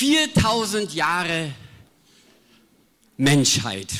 4000 0.00 0.94
Jahre 0.94 1.52
Menschheit. 3.18 3.92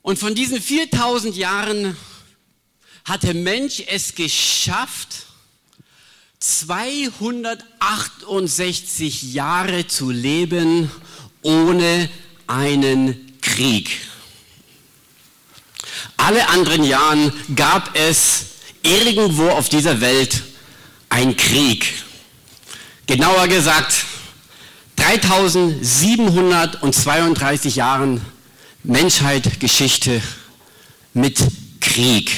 Und 0.00 0.18
von 0.18 0.34
diesen 0.34 0.62
4000 0.62 1.36
Jahren 1.36 1.94
hat 3.04 3.24
der 3.24 3.34
Mensch 3.34 3.82
es 3.86 4.14
geschafft, 4.14 5.26
268 6.40 9.34
Jahre 9.34 9.86
zu 9.86 10.10
leben 10.10 10.90
ohne 11.42 12.08
einen 12.46 13.38
Krieg. 13.42 13.90
Alle 16.16 16.48
anderen 16.48 16.82
Jahren 16.82 17.30
gab 17.54 17.94
es 17.94 18.46
irgendwo 18.82 19.50
auf 19.50 19.68
dieser 19.68 20.00
Welt 20.00 20.44
einen 21.10 21.36
Krieg. 21.36 22.07
Genauer 23.08 23.48
gesagt, 23.48 24.04
3732 24.96 27.76
Jahren 27.76 28.20
Menschheit, 28.84 29.58
Geschichte 29.60 30.20
mit 31.14 31.38
Krieg. 31.80 32.30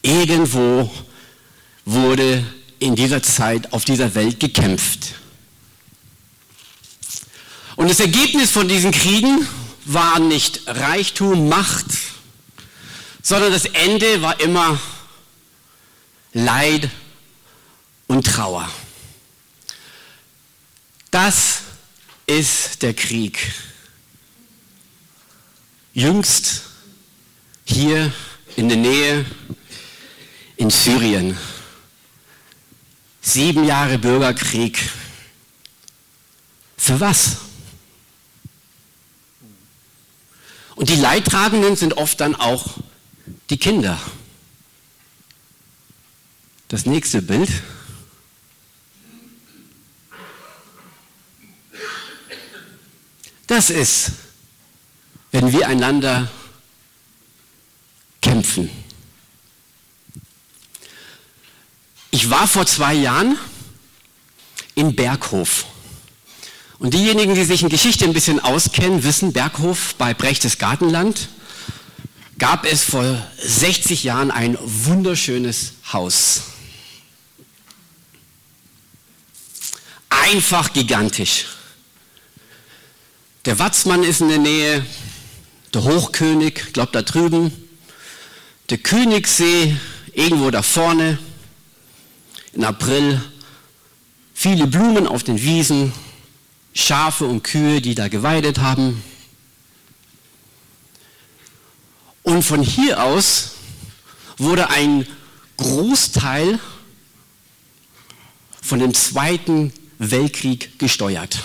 Irgendwo 0.00 0.90
wurde 1.84 2.46
in 2.78 2.96
dieser 2.96 3.22
Zeit 3.22 3.74
auf 3.74 3.84
dieser 3.84 4.14
Welt 4.14 4.40
gekämpft. 4.40 5.16
Und 7.76 7.90
das 7.90 8.00
Ergebnis 8.00 8.50
von 8.50 8.68
diesen 8.68 8.90
Kriegen 8.90 9.46
war 9.84 10.18
nicht 10.18 10.62
Reichtum, 10.66 11.50
Macht, 11.50 11.88
sondern 13.20 13.52
das 13.52 13.66
Ende 13.66 14.22
war 14.22 14.40
immer 14.40 14.80
Leid 16.32 16.88
und 18.06 18.26
Trauer. 18.26 18.66
Das 21.12 21.60
ist 22.26 22.80
der 22.80 22.94
Krieg. 22.94 23.52
Jüngst 25.92 26.62
hier 27.66 28.10
in 28.56 28.70
der 28.70 28.78
Nähe 28.78 29.26
in 30.56 30.70
Syrien. 30.70 31.36
Sieben 33.20 33.64
Jahre 33.64 33.98
Bürgerkrieg. 33.98 34.90
Für 36.78 36.98
was? 36.98 37.36
Und 40.76 40.88
die 40.88 40.96
Leidtragenden 40.96 41.76
sind 41.76 41.98
oft 41.98 42.22
dann 42.22 42.34
auch 42.34 42.78
die 43.50 43.58
Kinder. 43.58 44.00
Das 46.68 46.86
nächste 46.86 47.20
Bild. 47.20 47.50
Das 53.54 53.68
ist, 53.68 54.12
wenn 55.30 55.52
wir 55.52 55.68
einander 55.68 56.26
kämpfen. 58.22 58.70
Ich 62.10 62.30
war 62.30 62.48
vor 62.48 62.64
zwei 62.64 62.94
Jahren 62.94 63.36
in 64.74 64.96
Berghof. 64.96 65.66
Und 66.78 66.94
diejenigen, 66.94 67.34
die 67.34 67.44
sich 67.44 67.62
in 67.62 67.68
Geschichte 67.68 68.06
ein 68.06 68.14
bisschen 68.14 68.40
auskennen, 68.40 69.04
wissen, 69.04 69.34
Berghof 69.34 69.96
bei 69.96 70.14
Brechtes 70.14 70.56
Gartenland 70.56 71.28
gab 72.38 72.64
es 72.64 72.82
vor 72.82 73.22
60 73.36 74.02
Jahren 74.02 74.30
ein 74.30 74.56
wunderschönes 74.62 75.74
Haus. 75.92 76.40
Einfach 80.08 80.72
gigantisch. 80.72 81.48
Der 83.44 83.58
Watzmann 83.58 84.04
ist 84.04 84.20
in 84.20 84.28
der 84.28 84.38
Nähe, 84.38 84.86
der 85.74 85.82
Hochkönig, 85.82 86.72
glaubt 86.72 86.94
da 86.94 87.02
drüben, 87.02 87.50
der 88.70 88.78
Königssee 88.78 89.76
irgendwo 90.12 90.52
da 90.52 90.62
vorne, 90.62 91.18
in 92.52 92.62
April 92.62 93.20
viele 94.32 94.68
Blumen 94.68 95.08
auf 95.08 95.24
den 95.24 95.42
Wiesen, 95.42 95.92
Schafe 96.72 97.24
und 97.24 97.42
Kühe, 97.42 97.80
die 97.80 97.96
da 97.96 98.06
geweidet 98.06 98.58
haben. 98.58 99.02
Und 102.22 102.44
von 102.44 102.62
hier 102.62 103.02
aus 103.02 103.56
wurde 104.38 104.70
ein 104.70 105.04
Großteil 105.56 106.60
von 108.62 108.78
dem 108.78 108.94
Zweiten 108.94 109.72
Weltkrieg 109.98 110.78
gesteuert. 110.78 111.40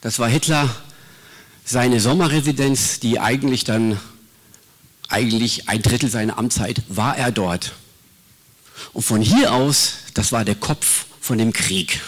Das 0.00 0.18
war 0.20 0.28
Hitler 0.28 0.68
seine 1.64 2.00
Sommerresidenz, 2.00 3.00
die 3.00 3.18
eigentlich 3.18 3.64
dann, 3.64 4.00
eigentlich 5.08 5.68
ein 5.68 5.82
Drittel 5.82 6.08
seiner 6.08 6.38
Amtszeit 6.38 6.82
war 6.88 7.16
er 7.16 7.32
dort. 7.32 7.72
Und 8.92 9.02
von 9.02 9.20
hier 9.20 9.52
aus, 9.52 9.94
das 10.14 10.30
war 10.30 10.44
der 10.44 10.54
Kopf 10.54 11.06
von 11.20 11.36
dem 11.36 11.52
Krieg. 11.52 12.00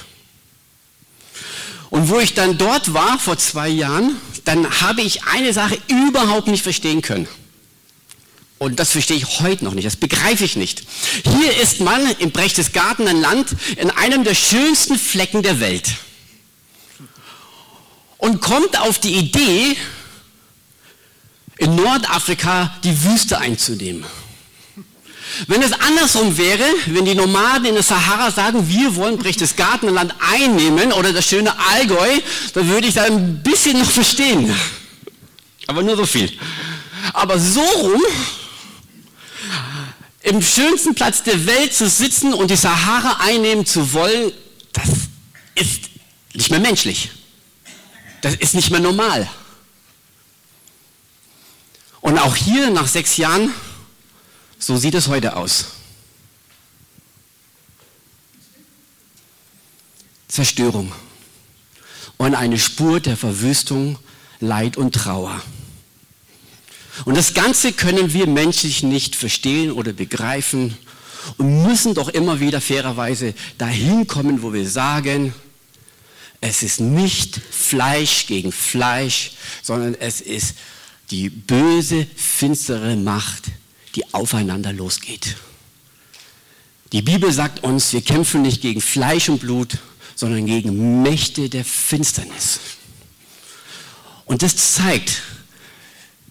Und 1.91 2.09
wo 2.09 2.21
ich 2.21 2.35
dann 2.35 2.59
dort 2.59 2.95
war 2.95 3.19
vor 3.19 3.37
zwei 3.39 3.69
Jahren, 3.69 4.17
dann 4.45 4.81
habe 4.81 5.03
ich 5.03 5.25
eine 5.25 5.53
Sache 5.53 5.77
überhaupt 5.89 6.47
nicht 6.47 6.63
verstehen 6.63 7.03
können. 7.03 7.27
Und 8.59 8.79
das 8.79 8.93
verstehe 8.93 9.17
ich 9.17 9.41
heute 9.41 9.65
noch 9.65 9.75
nicht, 9.75 9.87
das 9.87 9.97
begreife 9.97 10.45
ich 10.45 10.55
nicht. 10.55 10.85
Hier 11.25 11.61
ist 11.61 11.81
man 11.81 12.09
im 12.19 12.31
Berchtesgaden 12.31 13.09
ein 13.09 13.21
Land 13.21 13.57
in 13.77 13.91
einem 13.91 14.23
der 14.23 14.35
schönsten 14.35 14.97
Flecken 14.97 15.43
der 15.43 15.59
Welt 15.59 15.91
und 18.21 18.41
kommt 18.41 18.79
auf 18.79 18.99
die 18.99 19.15
Idee, 19.15 19.77
in 21.59 21.75
Nordafrika 21.75 22.75
die 22.85 23.05
Wüste 23.05 23.39
einzunehmen. 23.39 24.05
Wenn 25.47 25.63
es 25.63 25.73
andersrum 25.73 26.37
wäre, 26.37 26.65
wenn 26.87 27.05
die 27.05 27.15
Nomaden 27.15 27.67
in 27.67 27.75
der 27.75 27.83
Sahara 27.83 28.31
sagen, 28.31 28.69
wir 28.69 28.97
wollen 28.97 29.19
Berchtesgadenland 29.19 30.15
einnehmen 30.19 30.93
oder 30.93 31.13
das 31.13 31.27
schöne 31.27 31.53
Allgäu, 31.59 32.19
dann 32.55 32.69
würde 32.69 32.89
ich 32.89 32.95
da 32.95 33.05
ein 33.05 33.43
bisschen 33.43 33.79
noch 33.79 33.91
verstehen. 33.91 34.55
Aber 35.67 35.83
nur 35.83 35.97
so 35.97 36.05
viel. 36.05 36.33
Aber 37.13 37.39
so 37.39 37.61
rum, 37.63 38.03
im 40.23 40.43
schönsten 40.43 40.95
Platz 40.95 41.23
der 41.23 41.47
Welt 41.47 41.75
zu 41.75 41.89
sitzen 41.89 42.35
und 42.35 42.51
die 42.51 42.57
Sahara 42.57 43.21
einnehmen 43.21 43.65
zu 43.65 43.93
wollen, 43.93 44.33
das 44.73 44.89
ist 45.55 45.83
nicht 46.35 46.51
mehr 46.51 46.61
menschlich. 46.61 47.11
Das 48.21 48.35
ist 48.35 48.55
nicht 48.55 48.71
mehr 48.71 48.81
normal. 48.81 49.29
Und 52.01 52.19
auch 52.19 52.37
hier 52.37 52.71
nach 52.71 52.87
sechs 52.87 53.17
Jahren, 53.17 53.53
so 54.59 54.77
sieht 54.77 54.95
es 54.95 55.09
heute 55.09 55.37
aus. 55.37 55.67
Zerstörung 60.29 60.93
und 62.17 62.35
eine 62.35 62.59
Spur 62.59 63.01
der 63.01 63.17
Verwüstung, 63.17 63.99
Leid 64.39 64.77
und 64.77 64.95
Trauer. 64.95 65.43
Und 67.05 67.17
das 67.17 67.35
Ganze 67.35 67.73
können 67.73 68.13
wir 68.13 68.27
menschlich 68.27 68.83
nicht 68.83 69.17
verstehen 69.17 69.73
oder 69.73 69.93
begreifen 69.93 70.77
und 71.39 71.63
müssen 71.63 71.95
doch 71.95 72.09
immer 72.09 72.41
wieder 72.41 72.61
fairerweise 72.61 73.35
dahin 73.59 74.07
kommen, 74.07 74.43
wo 74.43 74.53
wir 74.53 74.69
sagen, 74.69 75.35
es 76.41 76.63
ist 76.63 76.81
nicht 76.81 77.41
Fleisch 77.51 78.27
gegen 78.27 78.53
Fleisch, 78.53 79.33
sondern 79.63 79.95
es 79.95 80.21
ist 80.21 80.55
die 81.11 81.29
böse, 81.29 82.07
finstere 82.17 82.97
Macht, 82.97 83.45
die 83.95 84.15
aufeinander 84.15 84.73
losgeht. 84.73 85.37
Die 86.93 87.03
Bibel 87.03 87.33
sagt 87.33 87.63
uns, 87.63 87.93
wir 87.93 88.03
kämpfen 88.03 88.43
nicht 88.43 88.63
gegen 88.63 88.81
Fleisch 88.81 89.29
und 89.29 89.41
Blut, 89.41 89.79
sondern 90.15 90.47
gegen 90.47 91.03
Mächte 91.03 91.49
der 91.49 91.65
Finsternis. 91.65 92.61
Und 94.25 94.43
das 94.43 94.75
zeigt, 94.75 95.23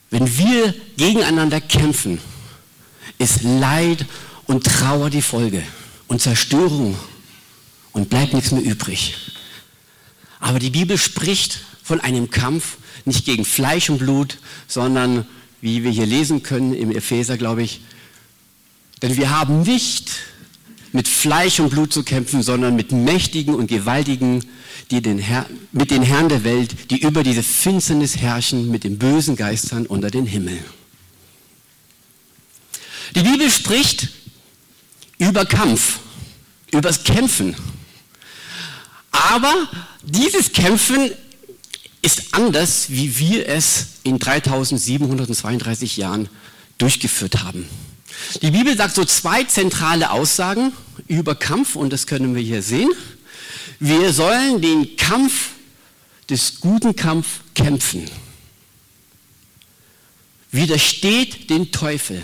wenn 0.10 0.38
wir 0.38 0.74
gegeneinander 0.98 1.62
kämpfen, 1.62 2.20
ist 3.18 3.44
Leid 3.44 4.06
und 4.48 4.66
Trauer 4.66 5.10
die 5.10 5.22
Folge 5.22 5.64
und 6.08 6.22
Zerstörung 6.22 6.98
und 7.92 8.10
bleibt 8.10 8.34
nichts 8.34 8.52
mehr 8.52 8.64
übrig. 8.64 9.16
Aber 10.40 10.60
die 10.60 10.70
Bibel 10.70 10.98
spricht 10.98 11.62
von 11.84 12.00
einem 12.00 12.30
Kampf 12.30 12.78
nicht 13.06 13.26
gegen 13.26 13.46
Fleisch 13.46 13.90
und 13.90 14.00
Blut, 14.00 14.38
sondern, 14.68 15.26
wie 15.62 15.84
wir 15.84 15.92
hier 15.92 16.06
lesen 16.06 16.44
können 16.44 16.74
im 16.74 16.92
Epheser, 16.92 17.38
glaube 17.38 17.64
ich, 17.64 17.82
denn 19.02 19.18
wir 19.18 19.30
haben 19.30 19.62
nicht 19.62 20.12
mit 20.92 21.08
Fleisch 21.08 21.60
und 21.60 21.70
Blut 21.70 21.94
zu 21.94 22.04
kämpfen, 22.04 22.42
sondern 22.42 22.76
mit 22.76 22.92
Mächtigen 22.92 23.56
und 23.56 23.68
Gewaltigen, 23.68 24.44
die 24.92 25.02
den 25.02 25.20
Herr, 25.20 25.46
mit 25.72 25.92
den 25.92 26.02
Herren 26.02 26.30
der 26.30 26.44
Welt, 26.44 26.92
die 26.92 27.02
über 27.02 27.24
diese 27.24 27.44
Finsternis 27.44 28.18
herrschen, 28.18 28.72
mit 28.72 28.84
den 28.84 28.98
bösen 28.98 29.36
Geistern 29.36 29.86
unter 29.86 30.10
den 30.10 30.26
Himmel. 30.26 30.58
Die 33.16 33.22
Bibel 33.22 33.50
spricht 33.50 34.10
über 35.18 35.46
Kampf, 35.46 36.00
über 36.72 36.82
das 36.82 37.04
Kämpfen. 37.04 37.56
Aber 39.28 39.68
dieses 40.04 40.54
Kämpfen 40.54 41.12
ist 42.02 42.34
anders, 42.34 42.90
wie 42.90 43.20
wir 43.20 43.48
es 43.48 43.88
in 44.04 44.18
3732 44.18 45.98
Jahren 45.98 46.30
durchgeführt 46.78 47.44
haben. 47.44 47.68
Die 48.42 48.52
Bibel 48.52 48.76
sagt 48.78 48.96
so 48.96 49.04
zwei 49.04 49.44
zentrale 49.44 50.12
Aussagen 50.12 50.72
über 51.08 51.36
Kampf 51.36 51.76
und 51.76 51.92
das 51.92 52.08
können 52.08 52.36
wir 52.36 52.42
hier 52.42 52.62
sehen. 52.62 52.90
Wir 53.80 54.14
sollen 54.14 54.62
den 54.62 54.96
Kampf 54.96 55.50
des 56.30 56.62
guten 56.62 56.96
Kampf 56.96 57.42
kämpfen. 57.56 58.10
Widersteht 60.52 61.50
den 61.50 61.72
Teufel 61.72 62.24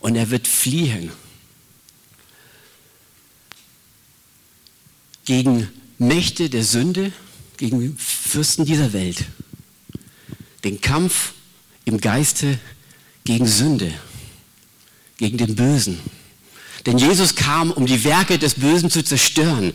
und 0.00 0.16
er 0.16 0.30
wird 0.30 0.46
fliehen. 0.46 1.10
Gegen 5.24 5.68
Mächte 5.98 6.48
der 6.48 6.64
Sünde, 6.64 7.12
gegen 7.58 7.96
Fürsten 7.98 8.64
dieser 8.64 8.92
Welt. 8.94 9.26
Den 10.64 10.80
Kampf 10.80 11.32
im 11.84 12.00
Geiste 12.00 12.58
gegen 13.24 13.46
Sünde, 13.46 13.92
gegen 15.18 15.36
den 15.36 15.54
Bösen. 15.54 16.00
Denn 16.86 16.96
Jesus 16.96 17.34
kam, 17.34 17.70
um 17.70 17.84
die 17.84 18.04
Werke 18.04 18.38
des 18.38 18.54
Bösen 18.54 18.90
zu 18.90 19.04
zerstören. 19.04 19.74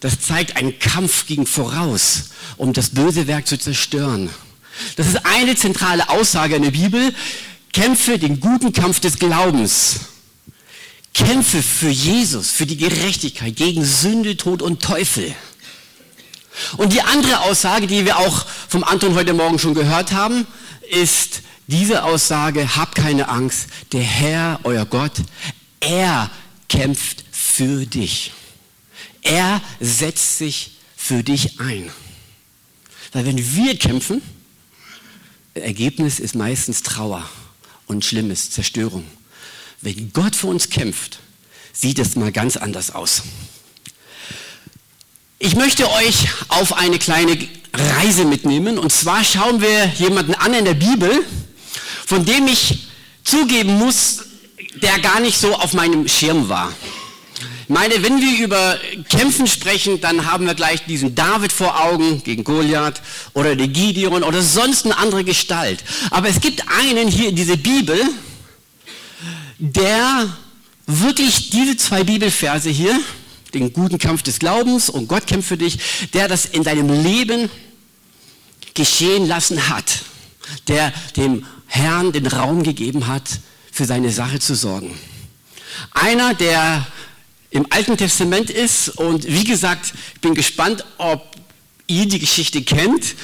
Das 0.00 0.20
zeigt 0.20 0.56
einen 0.56 0.78
Kampf 0.78 1.26
gegen 1.26 1.46
voraus, 1.46 2.30
um 2.56 2.72
das 2.72 2.90
böse 2.90 3.26
Werk 3.26 3.46
zu 3.46 3.58
zerstören. 3.58 4.28
Das 4.96 5.06
ist 5.06 5.24
eine 5.24 5.56
zentrale 5.56 6.08
Aussage 6.08 6.56
in 6.56 6.62
der 6.62 6.70
Bibel. 6.70 7.14
Kämpfe 7.72 8.18
den 8.18 8.40
guten 8.40 8.72
Kampf 8.72 9.00
des 9.00 9.18
Glaubens. 9.18 10.00
Kämpfe 11.14 11.62
für 11.62 11.90
Jesus, 11.90 12.50
für 12.50 12.66
die 12.66 12.76
Gerechtigkeit, 12.76 13.54
gegen 13.56 13.84
Sünde, 13.84 14.36
Tod 14.36 14.62
und 14.62 14.82
Teufel. 14.82 15.34
Und 16.76 16.92
die 16.92 17.02
andere 17.02 17.40
Aussage, 17.40 17.86
die 17.86 18.04
wir 18.04 18.18
auch 18.18 18.46
vom 18.68 18.84
Anton 18.84 19.14
heute 19.14 19.32
Morgen 19.32 19.58
schon 19.58 19.74
gehört 19.74 20.12
haben, 20.12 20.46
ist 20.90 21.42
diese 21.66 22.02
Aussage, 22.02 22.76
hab 22.76 22.94
keine 22.94 23.28
Angst, 23.28 23.68
der 23.92 24.02
Herr, 24.02 24.60
euer 24.64 24.84
Gott, 24.84 25.12
er 25.80 26.30
kämpft 26.68 27.24
für 27.30 27.86
dich. 27.86 28.32
Er 29.22 29.60
setzt 29.80 30.38
sich 30.38 30.72
für 30.96 31.22
dich 31.22 31.60
ein. 31.60 31.90
Weil 33.12 33.26
wenn 33.26 33.54
wir 33.54 33.78
kämpfen, 33.78 34.22
Ergebnis 35.54 36.20
ist 36.20 36.34
meistens 36.34 36.82
Trauer 36.82 37.28
und 37.86 38.04
Schlimmes, 38.04 38.50
Zerstörung. 38.50 39.04
Wenn 39.80 40.12
Gott 40.12 40.36
für 40.36 40.46
uns 40.46 40.70
kämpft, 40.70 41.18
sieht 41.72 41.98
es 41.98 42.16
mal 42.16 42.32
ganz 42.32 42.56
anders 42.56 42.90
aus. 42.90 43.22
Ich 45.42 45.56
möchte 45.56 45.90
euch 45.90 46.28
auf 46.48 46.76
eine 46.76 46.98
kleine 46.98 47.34
Reise 47.72 48.26
mitnehmen. 48.26 48.78
Und 48.78 48.92
zwar 48.92 49.24
schauen 49.24 49.62
wir 49.62 49.86
jemanden 49.96 50.34
an 50.34 50.52
in 50.52 50.66
der 50.66 50.74
Bibel, 50.74 51.24
von 52.06 52.26
dem 52.26 52.46
ich 52.46 52.88
zugeben 53.24 53.78
muss, 53.78 54.18
der 54.82 54.98
gar 54.98 55.18
nicht 55.20 55.40
so 55.40 55.54
auf 55.54 55.72
meinem 55.72 56.06
Schirm 56.08 56.50
war. 56.50 56.70
Ich 57.62 57.70
meine, 57.70 58.02
wenn 58.02 58.20
wir 58.20 58.44
über 58.44 58.78
Kämpfen 59.08 59.46
sprechen, 59.46 60.02
dann 60.02 60.30
haben 60.30 60.44
wir 60.44 60.52
gleich 60.54 60.84
diesen 60.84 61.14
David 61.14 61.52
vor 61.52 61.86
Augen 61.86 62.22
gegen 62.22 62.44
Goliath 62.44 63.00
oder 63.32 63.56
den 63.56 63.72
Gideon 63.72 64.22
oder 64.22 64.42
sonst 64.42 64.84
eine 64.84 64.98
andere 64.98 65.24
Gestalt. 65.24 65.82
Aber 66.10 66.28
es 66.28 66.42
gibt 66.42 66.64
einen 66.68 67.08
hier 67.08 67.30
in 67.30 67.36
dieser 67.36 67.56
Bibel, 67.56 67.98
der 69.58 70.28
wirklich 70.86 71.48
diese 71.48 71.78
zwei 71.78 72.04
Bibelverse 72.04 72.68
hier, 72.68 73.00
den 73.50 73.72
guten 73.72 73.98
Kampf 73.98 74.22
des 74.22 74.38
Glaubens 74.38 74.88
und 74.88 75.08
Gott 75.08 75.26
kämpft 75.26 75.48
für 75.48 75.56
dich, 75.56 75.78
der 76.12 76.28
das 76.28 76.44
in 76.44 76.64
deinem 76.64 76.88
Leben 77.02 77.50
geschehen 78.74 79.26
lassen 79.26 79.68
hat, 79.68 80.00
der 80.68 80.92
dem 81.16 81.46
Herrn 81.66 82.12
den 82.12 82.26
Raum 82.26 82.62
gegeben 82.62 83.06
hat, 83.06 83.28
für 83.72 83.84
seine 83.84 84.10
Sache 84.10 84.40
zu 84.40 84.54
sorgen. 84.54 84.98
Einer, 85.92 86.34
der 86.34 86.86
im 87.50 87.66
Alten 87.70 87.96
Testament 87.96 88.50
ist 88.50 88.88
und 88.90 89.26
wie 89.26 89.44
gesagt, 89.44 89.92
ich 90.14 90.20
bin 90.20 90.34
gespannt, 90.34 90.84
ob 90.98 91.36
ihr 91.86 92.06
die 92.06 92.18
Geschichte 92.18 92.62
kennt. 92.62 93.14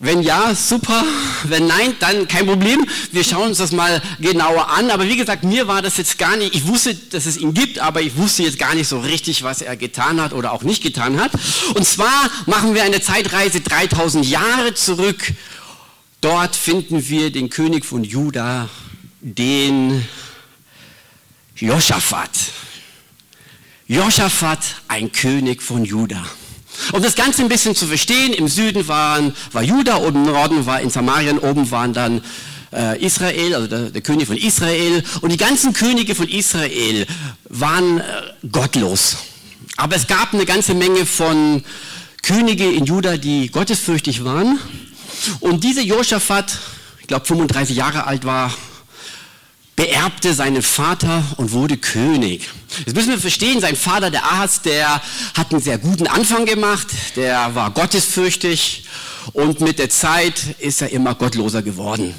Wenn 0.00 0.22
ja, 0.22 0.54
super. 0.54 1.04
Wenn 1.42 1.66
nein, 1.66 1.96
dann 1.98 2.28
kein 2.28 2.46
Problem. 2.46 2.86
Wir 3.10 3.24
schauen 3.24 3.48
uns 3.48 3.58
das 3.58 3.72
mal 3.72 4.00
genauer 4.20 4.70
an. 4.70 4.90
Aber 4.90 5.08
wie 5.08 5.16
gesagt, 5.16 5.42
mir 5.42 5.66
war 5.66 5.82
das 5.82 5.96
jetzt 5.96 6.18
gar 6.18 6.36
nicht, 6.36 6.54
ich 6.54 6.68
wusste, 6.68 6.94
dass 6.94 7.26
es 7.26 7.36
ihn 7.36 7.52
gibt, 7.52 7.80
aber 7.80 8.00
ich 8.00 8.16
wusste 8.16 8.44
jetzt 8.44 8.60
gar 8.60 8.74
nicht 8.76 8.86
so 8.86 9.00
richtig, 9.00 9.42
was 9.42 9.60
er 9.60 9.76
getan 9.76 10.20
hat 10.20 10.32
oder 10.32 10.52
auch 10.52 10.62
nicht 10.62 10.84
getan 10.84 11.20
hat. 11.20 11.32
Und 11.74 11.84
zwar 11.84 12.30
machen 12.46 12.74
wir 12.74 12.84
eine 12.84 13.00
Zeitreise 13.00 13.60
3000 13.60 14.24
Jahre 14.24 14.74
zurück. 14.74 15.32
Dort 16.20 16.54
finden 16.54 17.08
wir 17.08 17.32
den 17.32 17.50
König 17.50 17.84
von 17.84 18.04
Juda, 18.04 18.68
den 19.20 20.06
Josaphat. 21.56 22.30
Josaphat, 23.88 24.60
ein 24.86 25.10
König 25.10 25.60
von 25.60 25.84
Juda. 25.84 26.24
Um 26.92 27.02
das 27.02 27.14
Ganze 27.14 27.42
ein 27.42 27.48
bisschen 27.48 27.74
zu 27.74 27.86
verstehen, 27.86 28.32
im 28.32 28.48
Süden 28.48 28.88
waren, 28.88 29.34
war 29.52 29.62
Juda, 29.62 29.98
oben 29.98 30.24
im 30.24 30.32
Norden 30.32 30.66
war 30.66 30.80
in 30.80 30.90
Samarien, 30.90 31.38
oben 31.38 31.70
waren 31.70 31.92
dann 31.92 32.22
äh, 32.72 33.04
Israel, 33.04 33.54
also 33.54 33.66
der, 33.66 33.90
der, 33.90 34.02
König 34.02 34.26
von 34.26 34.36
Israel. 34.36 35.02
Und 35.20 35.30
die 35.30 35.36
ganzen 35.36 35.72
Könige 35.72 36.14
von 36.14 36.28
Israel 36.28 37.06
waren 37.48 37.98
äh, 37.98 38.02
gottlos. 38.50 39.16
Aber 39.76 39.96
es 39.96 40.06
gab 40.06 40.34
eine 40.34 40.44
ganze 40.44 40.74
Menge 40.74 41.06
von 41.06 41.62
Könige 42.22 42.70
in 42.70 42.84
Juda, 42.84 43.16
die 43.16 43.50
gottesfürchtig 43.50 44.24
waren. 44.24 44.58
Und 45.40 45.64
dieser 45.64 45.82
Josaphat, 45.82 46.58
ich 47.00 47.06
glaube 47.06 47.26
35 47.26 47.76
Jahre 47.76 48.06
alt 48.06 48.24
war, 48.24 48.52
beerbte 49.78 50.34
seinen 50.34 50.62
Vater 50.62 51.22
und 51.36 51.52
wurde 51.52 51.76
König. 51.76 52.50
Jetzt 52.84 52.96
müssen 52.96 53.10
wir 53.10 53.18
verstehen, 53.18 53.60
sein 53.60 53.76
Vater, 53.76 54.10
der 54.10 54.24
Ahaz, 54.24 54.60
der 54.60 55.00
hat 55.34 55.52
einen 55.52 55.62
sehr 55.62 55.78
guten 55.78 56.08
Anfang 56.08 56.46
gemacht, 56.46 56.88
der 57.14 57.54
war 57.54 57.70
gottesfürchtig 57.70 58.86
und 59.34 59.60
mit 59.60 59.78
der 59.78 59.88
Zeit 59.88 60.42
ist 60.58 60.82
er 60.82 60.90
immer 60.90 61.14
gottloser 61.14 61.62
geworden 61.62 62.12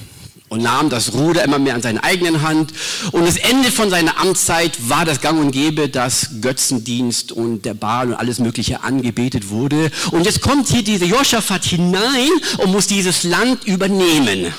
und 0.47 0.63
nahm 0.63 0.89
das 0.89 1.11
Ruder 1.11 1.43
immer 1.43 1.59
mehr 1.59 1.75
an 1.75 1.81
seine 1.81 2.01
eigenen 2.01 2.43
Hand. 2.43 2.71
Und 3.11 3.27
das 3.27 3.35
Ende 3.35 3.73
von 3.73 3.89
seiner 3.89 4.17
Amtszeit 4.17 4.77
war 4.87 5.03
das 5.03 5.19
Gang 5.19 5.37
und 5.37 5.51
Gäbe, 5.51 5.89
dass 5.89 6.29
Götzendienst 6.39 7.33
und 7.33 7.65
der 7.65 7.73
Baal 7.73 8.07
und 8.07 8.13
alles 8.13 8.39
Mögliche 8.39 8.83
angebetet 8.83 9.49
wurde. 9.49 9.91
Und 10.11 10.25
jetzt 10.25 10.39
kommt 10.39 10.69
hier 10.69 10.81
dieser 10.81 11.07
Josaphat 11.07 11.65
hinein 11.65 12.29
und 12.59 12.71
muss 12.71 12.87
dieses 12.87 13.23
Land 13.23 13.65
übernehmen. 13.65 14.53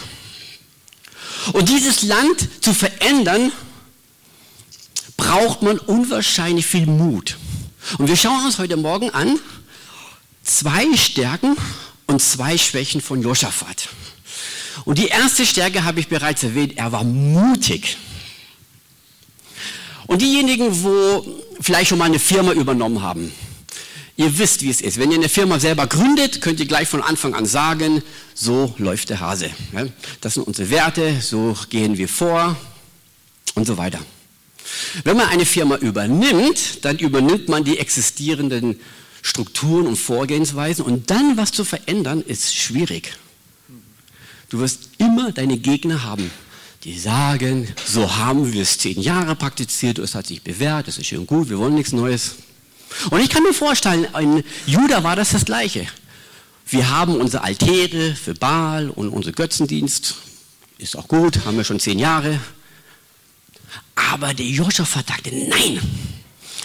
Und 1.53 1.69
dieses 1.69 2.03
Land 2.03 2.49
zu 2.61 2.75
verändern, 2.75 2.90
braucht 5.17 5.63
man 5.63 5.79
unwahrscheinlich 5.79 6.67
viel 6.67 6.87
Mut. 6.87 7.37
Und 7.99 8.09
wir 8.09 8.17
schauen 8.17 8.45
uns 8.45 8.59
heute 8.59 8.77
Morgen 8.77 9.11
an 9.11 9.39
zwei 10.43 10.97
Stärken 10.97 11.57
und 12.07 12.21
zwei 12.21 12.59
Schwächen 12.59 13.01
von 13.01 13.23
Josaphat. 13.23 13.89
Und 14.85 14.99
die 14.99 15.09
erste 15.09 15.47
Stärke 15.47 15.85
habe 15.85 16.01
ich 16.01 16.09
bereits 16.09 16.43
erwähnt, 16.43 16.77
er 16.77 16.93
war 16.93 17.05
mutig. 17.05 17.97
Und 20.07 20.23
diejenigen, 20.23 20.83
wo 20.83 21.25
vielleicht 21.61 21.91
schon 21.91 21.99
mal 21.99 22.07
eine 22.07 22.19
Firma 22.19 22.53
übernommen 22.53 23.03
haben, 23.03 23.33
Ihr 24.17 24.39
wisst, 24.39 24.61
wie 24.61 24.69
es 24.69 24.83
ist. 24.83 24.99
Wenn 24.99 25.11
ihr 25.13 25.17
eine 25.17 25.31
Firma 25.31 25.59
selber 25.59 25.87
gründet, 25.87 26.43
könnt 26.43 26.61
ihr 26.61 26.67
gleich 26.67 26.87
von 26.87 27.03
Anfang 27.03 27.35
an 27.35 27.47
sagen, 27.47 28.03
so 28.35 28.75
läuft 28.77 29.09
der 29.09 29.21
Hase. 29.21 29.49
Das 30.21 30.35
sind 30.35 30.47
unsere 30.47 30.69
Werte, 30.69 31.23
so 31.23 31.57
gehen 31.71 31.97
wir 31.97 32.07
vor 32.07 32.55
und 33.55 33.67
so 33.67 33.77
weiter. 33.77 34.01
Wenn 35.05 35.17
man 35.17 35.29
eine 35.29 35.47
Firma 35.47 35.77
übernimmt, 35.77 36.85
dann 36.85 36.99
übernimmt 36.99 37.49
man 37.49 37.65
die 37.65 37.79
existierenden 37.79 38.81
Strukturen 39.23 39.87
und 39.87 39.97
Vorgehensweisen 39.97 40.85
und 40.85 41.11
dann 41.11 41.37
was 41.37 41.53
zu 41.53 41.65
verändern, 41.65 42.23
ist 42.23 42.55
schwierig. 42.55 43.13
Du 44.49 44.59
wirst 44.59 44.91
immer 44.99 45.33
deine 45.33 45.59
Gegner 45.59 46.05
haben, 46.05 46.31
die 46.85 46.99
sagen, 46.99 47.69
so 47.85 48.17
haben 48.17 48.53
wir 48.53 48.63
es 48.63 48.79
zehn 48.79 49.01
Jahre 49.01 49.37
praktiziert, 49.37 49.99
es 49.99 50.15
hat 50.15 50.27
sich 50.27 50.43
bewährt, 50.43 50.89
es 50.89 50.99
ist 50.99 51.07
schön 51.07 51.27
gut, 51.27 51.51
wir 51.51 51.59
wollen 51.59 51.75
nichts 51.75 51.93
Neues. 51.93 52.37
Und 53.11 53.21
ich 53.21 53.29
kann 53.29 53.43
mir 53.43 53.53
vorstellen, 53.53 54.07
in 54.19 54.43
Juda 54.67 55.05
war 55.05 55.15
das 55.15 55.31
das 55.31 55.45
Gleiche. 55.45 55.87
Wir 56.67 56.91
haben 56.91 57.17
unsere 57.17 57.45
Altäre 57.45 58.15
für 58.15 58.35
Baal 58.35 58.91
und 58.91 59.11
unser 59.11 59.33
Götzendienst. 59.33 60.17
Ist 60.79 60.97
auch 60.97 61.07
gut, 61.07 61.45
haben 61.45 61.57
wir 61.57 61.65
schon 61.65 61.79
zehn 61.79 61.99
Jahre. 61.99 62.41
Aber 64.11 64.35
der 64.35 64.47
Josaphat 64.47 65.09
sagte, 65.09 65.31
nein, 65.35 65.81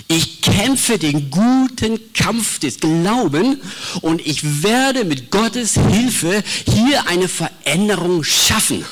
ich 0.08 0.42
kämpfe 0.42 1.00
den 1.00 1.30
guten 1.30 2.14
Kampf 2.14 2.60
des 2.60 2.80
Glaubens 2.80 3.58
und 4.02 4.26
ich 4.26 4.64
werde 4.64 5.04
mit 5.04 5.32
Gottes 5.32 5.74
Hilfe 5.74 6.44
hier 6.66 7.08
eine 7.08 7.28
Veränderung 7.28 8.24
schaffen. 8.24 8.86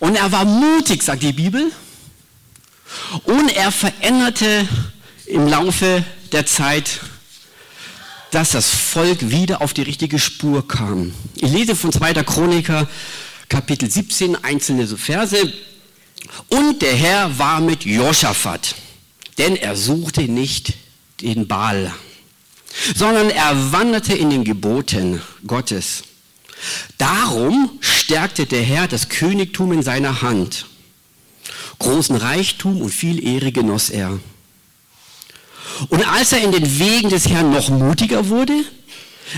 Und 0.00 0.16
er 0.16 0.30
war 0.32 0.44
mutig, 0.44 1.02
sagt 1.02 1.22
die 1.22 1.32
Bibel. 1.32 1.70
Und 3.24 3.54
er 3.56 3.72
veränderte 3.72 4.68
im 5.26 5.46
Laufe 5.46 6.04
der 6.32 6.46
Zeit 6.46 7.00
dass 8.34 8.50
das 8.50 8.68
Volk 8.68 9.30
wieder 9.30 9.62
auf 9.62 9.74
die 9.74 9.82
richtige 9.82 10.18
Spur 10.18 10.66
kam. 10.66 11.14
Ich 11.36 11.52
lese 11.52 11.76
von 11.76 11.92
2. 11.92 12.14
Chroniker, 12.24 12.88
Kapitel 13.48 13.88
17, 13.88 14.42
einzelne 14.42 14.88
Verse. 14.88 15.52
Und 16.48 16.82
der 16.82 16.94
Herr 16.94 17.38
war 17.38 17.60
mit 17.60 17.84
Josaphat, 17.84 18.74
denn 19.38 19.56
er 19.56 19.76
suchte 19.76 20.22
nicht 20.22 20.74
den 21.20 21.46
Baal, 21.46 21.92
sondern 22.94 23.30
er 23.30 23.72
wanderte 23.72 24.14
in 24.14 24.30
den 24.30 24.44
Geboten 24.44 25.22
Gottes. 25.46 26.04
Darum 26.98 27.78
stärkte 27.80 28.46
der 28.46 28.62
Herr 28.62 28.88
das 28.88 29.08
Königtum 29.08 29.72
in 29.72 29.82
seiner 29.82 30.22
Hand. 30.22 30.66
Großen 31.78 32.16
Reichtum 32.16 32.80
und 32.80 32.90
viel 32.90 33.24
Ehre 33.26 33.52
genoss 33.52 33.90
er. 33.90 34.18
Und 35.88 36.06
als 36.08 36.32
er 36.32 36.42
in 36.42 36.52
den 36.52 36.78
Wegen 36.78 37.10
des 37.10 37.28
Herrn 37.28 37.50
noch 37.50 37.68
mutiger 37.68 38.28
wurde, 38.28 38.64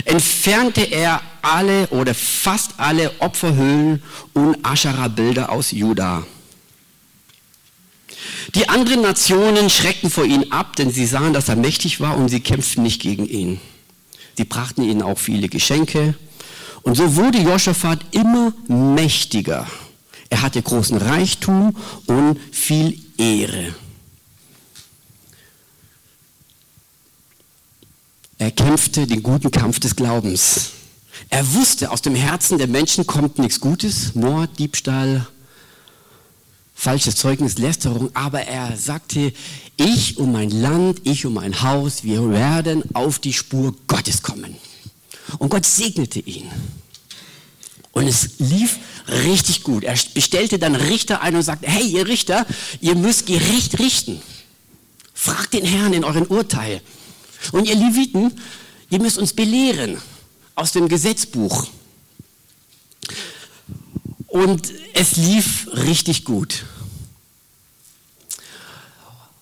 entfernte 0.05 0.83
er 0.83 1.23
alle 1.43 1.87
oder 1.89 2.15
fast 2.15 2.73
alle 2.77 3.13
Opferhöhlen 3.21 4.03
und 4.35 4.65
Aschera-Bilder 4.65 5.51
aus 5.51 5.71
Juda. 5.71 6.27
Die 8.55 8.69
anderen 8.69 9.03
Nationen 9.03 9.71
schreckten 9.71 10.11
vor 10.11 10.25
ihm 10.25 10.47
ab, 10.51 10.77
denn 10.77 10.91
sie 10.91 11.07
sahen, 11.07 11.33
dass 11.33 11.49
er 11.49 11.57
mächtig 11.57 12.01
war 12.01 12.17
und 12.17 12.29
sie 12.29 12.41
kämpften 12.41 12.83
nicht 12.83 13.03
gegen 13.03 13.27
ihn. 13.27 13.61
Sie 14.37 14.45
brachten 14.45 14.83
ihnen 14.83 15.03
auch 15.03 15.19
viele 15.19 15.49
Geschenke. 15.49 16.15
Und 16.83 16.97
so 16.97 17.17
wurde 17.17 17.39
Josaphat 17.39 18.01
immer 18.13 18.53
mächtiger. 18.69 19.67
Er 20.29 20.43
hatte 20.43 20.63
großen 20.63 20.99
Reichtum 20.99 21.77
und 22.07 22.39
viel 22.53 22.99
Ehre. 23.19 23.75
Er 28.39 28.51
kämpfte 28.51 29.07
den 29.07 29.23
guten 29.23 29.51
Kampf 29.51 29.81
des 29.81 29.97
Glaubens. 29.97 30.73
Er 31.31 31.55
wusste, 31.55 31.91
aus 31.91 32.03
dem 32.03 32.15
Herzen 32.15 32.59
der 32.59 32.67
Menschen 32.67 33.07
kommt 33.07 33.39
nichts 33.39 33.61
Gutes, 33.61 34.15
Mord, 34.15 34.59
Diebstahl, 34.59 35.27
falsches 36.77 37.17
Zeugnis, 37.17 37.57
Lästerung, 37.59 38.11
aber 38.15 38.43
er 38.43 38.77
sagte, 38.77 39.33
ich 39.77 40.19
um 40.19 40.31
mein 40.31 40.51
Land, 40.51 41.01
ich 41.05 41.25
um 41.25 41.35
mein 41.35 41.63
Haus, 41.63 42.05
wir 42.05 42.31
werden 42.31 42.85
auf 42.93 43.19
die 43.19 43.33
Spur 43.33 43.75
Gottes 43.89 44.23
kommen. 44.23 44.55
Und 45.39 45.49
Gott 45.49 45.65
segnete 45.65 46.21
ihn. 46.21 46.49
Und 47.93 48.07
es 48.07 48.39
lief 48.39 48.79
richtig 49.09 49.63
gut. 49.63 49.83
Er 49.83 49.97
bestellte 50.13 50.59
dann 50.59 50.75
Richter 50.75 51.23
ein 51.23 51.35
und 51.35 51.43
sagte, 51.43 51.67
hey 51.67 51.87
ihr 51.87 52.07
Richter, 52.07 52.47
ihr 52.83 52.95
müsst 52.95 53.25
gerecht 53.27 53.79
richten. 53.79 54.21
Fragt 55.15 55.55
den 55.55 55.65
Herrn 55.65 55.95
in 55.95 56.05
euren 56.05 56.27
Urteil. 56.27 56.83
Und 57.53 57.67
ihr 57.67 57.75
Leviten, 57.75 58.33
ihr 58.91 59.01
müsst 59.01 59.17
uns 59.17 59.33
belehren 59.33 59.97
aus 60.55 60.73
dem 60.73 60.89
Gesetzbuch. 60.89 61.69
Und 64.37 64.71
es 64.93 65.17
lief 65.17 65.67
richtig 65.73 66.27
gut. 66.27 66.67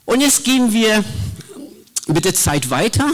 Und 0.05 0.21
jetzt 0.21 0.45
gehen 0.45 0.73
wir 0.73 1.05
mit 2.07 2.25
der 2.25 2.33
Zeit 2.33 2.71
weiter. 2.71 3.11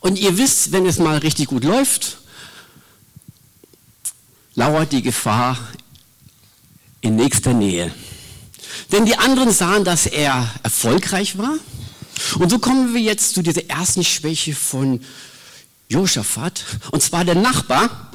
Und 0.00 0.18
ihr 0.18 0.36
wisst, 0.38 0.72
wenn 0.72 0.86
es 0.86 0.98
mal 0.98 1.18
richtig 1.18 1.46
gut 1.46 1.62
läuft, 1.62 2.18
lauert 4.56 4.90
die 4.90 5.02
Gefahr 5.02 5.56
in 7.00 7.14
nächster 7.14 7.52
Nähe. 7.52 7.94
Denn 8.90 9.06
die 9.06 9.16
anderen 9.16 9.52
sahen, 9.52 9.84
dass 9.84 10.06
er 10.06 10.52
erfolgreich 10.64 11.38
war 11.38 11.54
und 12.40 12.50
so 12.50 12.58
kommen 12.58 12.92
wir 12.92 13.00
jetzt 13.00 13.34
zu 13.34 13.42
dieser 13.42 13.70
ersten 13.70 14.02
Schwäche 14.02 14.52
von 14.52 15.00
Josaphat. 15.88 16.64
Und 16.90 17.04
zwar 17.04 17.24
der 17.24 17.36
Nachbar 17.36 18.10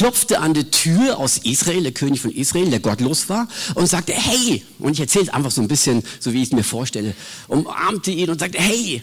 klopfte 0.00 0.40
an 0.40 0.54
die 0.54 0.64
Tür 0.64 1.18
aus 1.18 1.36
Israel, 1.36 1.82
der 1.82 1.92
König 1.92 2.22
von 2.22 2.30
Israel, 2.30 2.70
der 2.70 2.80
gottlos 2.80 3.28
war, 3.28 3.46
und 3.74 3.86
sagte, 3.86 4.14
hey, 4.14 4.64
und 4.78 4.94
ich 4.94 5.00
erzähle 5.00 5.26
es 5.26 5.28
einfach 5.30 5.50
so 5.50 5.60
ein 5.60 5.68
bisschen, 5.68 6.02
so 6.20 6.32
wie 6.32 6.38
ich 6.40 6.48
es 6.48 6.52
mir 6.52 6.64
vorstelle, 6.64 7.14
umarmte 7.48 8.10
ihn 8.10 8.30
und 8.30 8.40
sagte, 8.40 8.58
hey, 8.58 9.02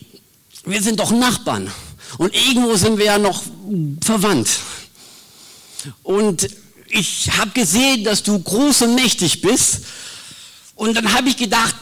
wir 0.65 0.81
sind 0.81 0.99
doch 0.99 1.11
Nachbarn. 1.11 1.69
Und 2.17 2.33
irgendwo 2.33 2.75
sind 2.77 2.97
wir 2.97 3.05
ja 3.05 3.19
noch 3.19 3.43
verwandt. 4.03 4.49
Und 6.01 6.49
ich 6.87 7.29
habe 7.37 7.51
gesehen, 7.51 8.03
dass 8.03 8.23
du 8.23 8.39
groß 8.39 8.81
und 8.81 8.95
mächtig 8.95 9.41
bist. 9.41 9.81
Und 10.73 10.97
dann 10.97 11.13
habe 11.13 11.29
ich 11.29 11.37
gedacht, 11.37 11.75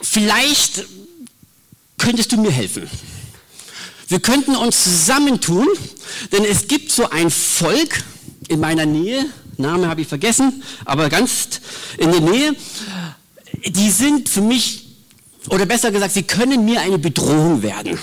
vielleicht 0.00 0.84
könntest 1.98 2.30
du 2.30 2.36
mir 2.36 2.52
helfen. 2.52 2.88
Wir 4.06 4.20
könnten 4.20 4.54
uns 4.54 4.84
zusammentun, 4.84 5.66
denn 6.30 6.44
es 6.44 6.68
gibt 6.68 6.92
so 6.92 7.10
ein 7.10 7.32
Volk 7.32 8.04
in 8.50 8.58
meiner 8.58 8.84
Nähe, 8.84 9.26
Name 9.58 9.88
habe 9.88 10.00
ich 10.00 10.08
vergessen, 10.08 10.62
aber 10.84 11.08
ganz 11.08 11.60
in 11.98 12.10
der 12.10 12.20
Nähe, 12.20 12.56
die 13.64 13.90
sind 13.90 14.28
für 14.28 14.40
mich, 14.40 14.88
oder 15.48 15.66
besser 15.66 15.92
gesagt, 15.92 16.12
sie 16.12 16.24
können 16.24 16.64
mir 16.64 16.80
eine 16.80 16.98
Bedrohung 16.98 17.62
werden. 17.62 17.98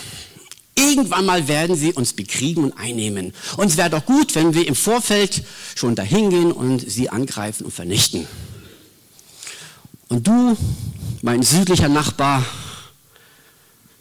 Irgendwann 0.73 1.25
mal 1.25 1.47
werden 1.47 1.75
sie 1.75 1.91
uns 1.91 2.13
bekriegen 2.13 2.63
und 2.63 2.77
einnehmen. 2.77 3.33
Und 3.57 3.71
es 3.71 3.77
wäre 3.77 3.89
doch 3.89 4.05
gut, 4.05 4.35
wenn 4.35 4.53
wir 4.53 4.67
im 4.67 4.75
Vorfeld 4.75 5.43
schon 5.75 5.95
dahin 5.95 6.29
gehen 6.29 6.51
und 6.51 6.89
sie 6.89 7.09
angreifen 7.09 7.65
und 7.65 7.73
vernichten. 7.73 8.27
Und 10.07 10.27
du, 10.27 10.55
mein 11.23 11.41
südlicher 11.43 11.89
Nachbar, 11.89 12.45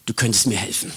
du 0.04 0.14
könntest 0.14 0.46
mir 0.46 0.58
helfen. 0.58 0.92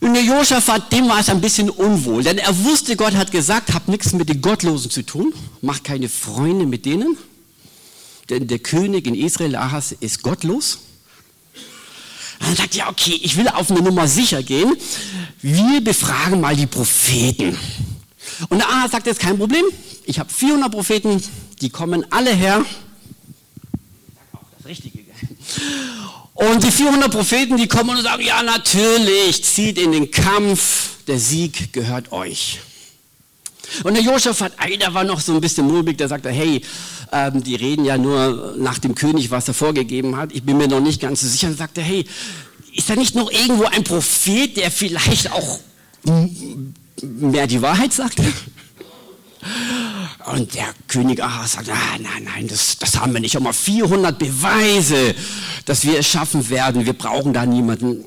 Und 0.00 0.14
der 0.14 0.22
Josaphat, 0.22 0.90
dem 0.92 1.08
war 1.08 1.20
es 1.20 1.28
ein 1.28 1.42
bisschen 1.42 1.68
unwohl, 1.68 2.22
denn 2.22 2.38
er 2.38 2.64
wusste, 2.64 2.96
Gott 2.96 3.14
hat 3.14 3.30
gesagt, 3.30 3.74
hab 3.74 3.86
nichts 3.86 4.12
mit 4.14 4.30
den 4.30 4.40
Gottlosen 4.40 4.90
zu 4.90 5.02
tun, 5.02 5.34
mach 5.60 5.82
keine 5.82 6.08
Freunde 6.08 6.64
mit 6.64 6.86
denen, 6.86 7.18
denn 8.30 8.48
der 8.48 8.60
König 8.60 9.06
in 9.06 9.14
Israel, 9.14 9.56
Ahas, 9.56 9.92
ist 9.92 10.22
gottlos. 10.22 10.78
Dann 12.38 12.56
sagt 12.56 12.74
er, 12.74 12.78
ja, 12.78 12.88
okay, 12.88 13.20
ich 13.22 13.36
will 13.36 13.48
auf 13.48 13.70
eine 13.70 13.82
Nummer 13.82 14.08
sicher 14.08 14.42
gehen, 14.42 14.74
wir 15.42 15.82
befragen 15.82 16.40
mal 16.40 16.56
die 16.56 16.66
Propheten. 16.66 17.58
Und 18.48 18.58
der 18.58 18.70
Ahas 18.70 18.92
sagt 18.92 19.06
jetzt, 19.06 19.20
kein 19.20 19.36
Problem, 19.36 19.66
ich 20.06 20.18
habe 20.18 20.32
400 20.32 20.72
Propheten, 20.72 21.22
die 21.60 21.68
kommen 21.68 22.10
alle 22.10 22.34
her. 22.34 22.64
Ich 24.08 24.14
sage 24.14 24.28
auch 24.32 24.48
das 24.56 24.66
Richtige. 24.66 25.00
Und 26.40 26.64
die 26.64 26.70
400 26.70 27.10
Propheten, 27.10 27.58
die 27.58 27.68
kommen 27.68 27.90
und 27.90 28.02
sagen, 28.02 28.22
ja 28.24 28.42
natürlich, 28.42 29.44
zieht 29.44 29.76
in 29.76 29.92
den 29.92 30.10
Kampf, 30.10 30.96
der 31.06 31.18
Sieg 31.18 31.70
gehört 31.74 32.12
euch. 32.12 32.60
Und 33.84 33.92
der 33.92 34.02
Josaphat, 34.02 34.52
der 34.80 34.94
war 34.94 35.04
noch 35.04 35.20
so 35.20 35.34
ein 35.34 35.40
bisschen 35.42 35.66
mulmig, 35.66 35.98
der 35.98 36.08
sagte, 36.08 36.30
hey, 36.30 36.62
ähm, 37.12 37.42
die 37.42 37.56
reden 37.56 37.84
ja 37.84 37.98
nur 37.98 38.54
nach 38.56 38.78
dem 38.78 38.94
König, 38.94 39.30
was 39.30 39.48
er 39.48 39.54
vorgegeben 39.54 40.16
hat. 40.16 40.32
Ich 40.32 40.42
bin 40.42 40.56
mir 40.56 40.66
noch 40.66 40.80
nicht 40.80 41.02
ganz 41.02 41.20
so 41.20 41.28
sicher. 41.28 41.48
Und 41.48 41.58
sagte, 41.58 41.82
hey, 41.82 42.06
ist 42.74 42.88
da 42.88 42.96
nicht 42.96 43.14
noch 43.14 43.30
irgendwo 43.30 43.64
ein 43.64 43.84
Prophet, 43.84 44.56
der 44.56 44.70
vielleicht 44.70 45.30
auch 45.30 45.60
mehr 47.02 47.48
die 47.48 47.60
Wahrheit 47.60 47.92
sagt? 47.92 48.18
Und 50.26 50.54
der 50.54 50.68
König 50.86 51.22
Ahas 51.22 51.52
sagt, 51.52 51.70
ah, 51.70 51.98
nein, 51.98 52.24
nein, 52.24 52.46
das, 52.46 52.78
das 52.78 52.98
haben 52.98 53.12
wir 53.12 53.20
nicht. 53.20 53.34
Immer 53.34 53.52
400 53.52 54.18
Beweise, 54.18 55.14
dass 55.64 55.84
wir 55.84 55.98
es 55.98 56.06
schaffen 56.06 56.48
werden. 56.50 56.84
Wir 56.84 56.92
brauchen 56.92 57.32
da 57.32 57.46
niemanden. 57.46 58.04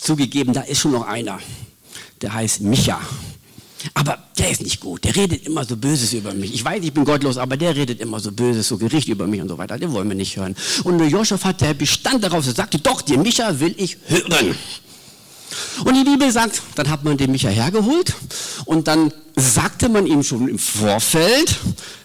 Zugegeben, 0.00 0.52
da 0.52 0.62
ist 0.62 0.80
schon 0.80 0.92
noch 0.92 1.06
einer. 1.06 1.38
Der 2.20 2.34
heißt 2.34 2.60
Micha. 2.62 3.00
Aber 3.94 4.18
der 4.38 4.50
ist 4.50 4.62
nicht 4.62 4.80
gut. 4.80 5.04
Der 5.04 5.14
redet 5.14 5.46
immer 5.46 5.64
so 5.64 5.76
Böses 5.76 6.12
über 6.12 6.32
mich. 6.32 6.54
Ich 6.54 6.64
weiß, 6.64 6.82
ich 6.84 6.92
bin 6.92 7.04
gottlos, 7.04 7.36
aber 7.36 7.56
der 7.56 7.74
redet 7.74 8.00
immer 8.00 8.20
so 8.20 8.30
Böses, 8.32 8.68
so 8.68 8.78
Gericht 8.78 9.08
über 9.08 9.26
mich 9.26 9.40
und 9.40 9.48
so 9.48 9.58
weiter. 9.58 9.78
Den 9.78 9.92
wollen 9.92 10.08
wir 10.08 10.14
nicht 10.14 10.36
hören. 10.36 10.54
Und 10.84 10.98
der 10.98 11.08
Joschafat, 11.08 11.60
der 11.60 11.74
bestand 11.74 12.22
darauf, 12.22 12.46
er 12.46 12.52
sagte, 12.52 12.78
doch, 12.78 13.02
den 13.02 13.22
Micha 13.22 13.58
will 13.58 13.74
ich 13.76 13.98
hören. 14.06 14.56
Und 15.84 15.94
die 15.94 16.04
Bibel 16.04 16.30
sagt, 16.30 16.62
dann 16.76 16.88
hat 16.88 17.04
man 17.04 17.16
den 17.16 17.30
Micha 17.30 17.48
hergeholt 17.48 18.14
und 18.64 18.88
dann 18.88 19.12
sagte 19.36 19.88
man 19.88 20.06
ihm 20.06 20.22
schon 20.22 20.48
im 20.48 20.58
Vorfeld, 20.58 21.56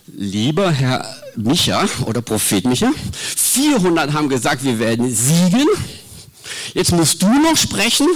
lieber 0.07 0.71
Herr 0.71 1.05
Micha 1.35 1.87
oder 2.05 2.21
Prophet 2.21 2.65
Micha, 2.65 2.91
400 3.35 4.13
haben 4.13 4.29
gesagt, 4.29 4.63
wir 4.63 4.79
werden 4.79 5.13
siegen. 5.13 5.67
Jetzt 6.73 6.91
musst 6.91 7.21
du 7.21 7.27
noch 7.27 7.57
sprechen, 7.57 8.07